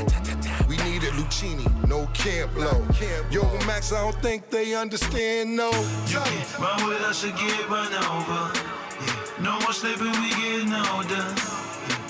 [0.69, 1.67] We needed Luchini.
[1.87, 2.87] No Camp Lo.
[3.31, 5.57] Yo, Max, I don't think they understand.
[5.57, 5.71] No.
[6.07, 8.53] You can run with us or get run over.
[8.53, 9.43] Yeah.
[9.43, 11.15] No more sleeping, we getting older.
[11.15, 12.01] Yeah.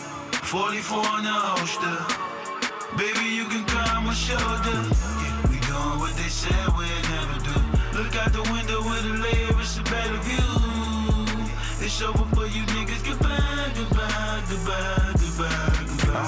[0.51, 2.31] 44 on the holster.
[2.97, 3.65] Baby, you can
[4.11, 4.79] my shoulder.
[5.23, 5.51] Yeah.
[5.51, 7.57] We doing what they said we'd never do.
[7.97, 9.15] Look out the window with a
[9.61, 10.51] it's a better view.
[11.85, 13.05] It's over for you niggas.
[13.05, 15.10] Goodbye, goodbye, goodbye.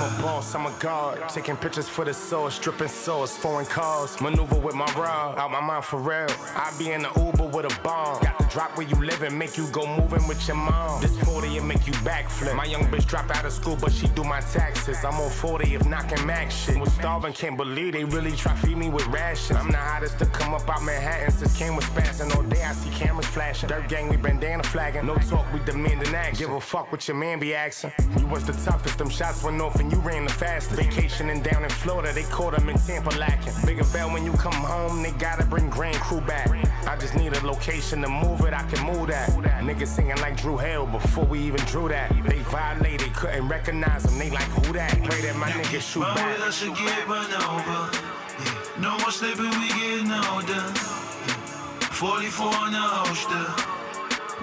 [0.03, 1.29] I'm a boss, I'm a guard.
[1.29, 4.21] Taking pictures for the source, stripping sauce, foreign cars.
[4.21, 6.27] Maneuver with my rod, out my mind for real.
[6.57, 8.21] I be in the Uber with a bomb.
[8.21, 11.01] Got the drop where you live and make you go moving with your mom.
[11.01, 12.57] This 40 and make you backflip.
[12.57, 15.05] My young bitch dropped out of school, but she do my taxes.
[15.05, 16.81] I'm on 40 if knocking max shit.
[16.81, 19.57] Was starving, can't believe they really try to feed me with rations.
[19.57, 22.35] I'm the hottest to come up out Manhattan since came with spazzing.
[22.35, 23.69] All day I see cameras flashing.
[23.69, 25.07] Dirt gang, we bandana flagging.
[25.07, 26.39] No talk, we demanding action.
[26.39, 27.93] Give a fuck what your man be asking.
[28.19, 30.81] You was the toughest, them shots went off and you ran the fastest.
[30.81, 33.53] Vacationing down in Florida, they caught him in Tampa lacking.
[33.67, 36.49] Bigger bell when you come home, they gotta bring Grand Crew back.
[36.87, 39.31] I just need a location to move it, I can move that.
[39.63, 42.11] Niggas singing like Drew Hill before we even drew that.
[42.27, 44.93] They violated, couldn't recognize them, they like who that?
[45.05, 46.39] Pray that my niggas shoot back.
[46.39, 47.91] with us or get run over.
[47.93, 48.81] Yeah.
[48.81, 50.53] No more sleeping, we getting older.
[50.53, 51.93] Yeah.
[51.93, 53.47] 44 on the holster.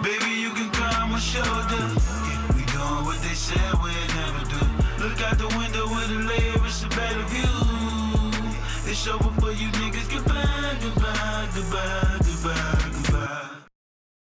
[0.03, 1.45] Baby, you can climb my shoulder.
[1.49, 2.55] Yeah.
[2.55, 4.78] We doing what they said we'd never do.
[4.99, 8.91] Look out the window with a layer, it's a better view.
[8.91, 10.11] It's over for you niggas.
[10.11, 12.28] Goodbye, goodbye, goodbye.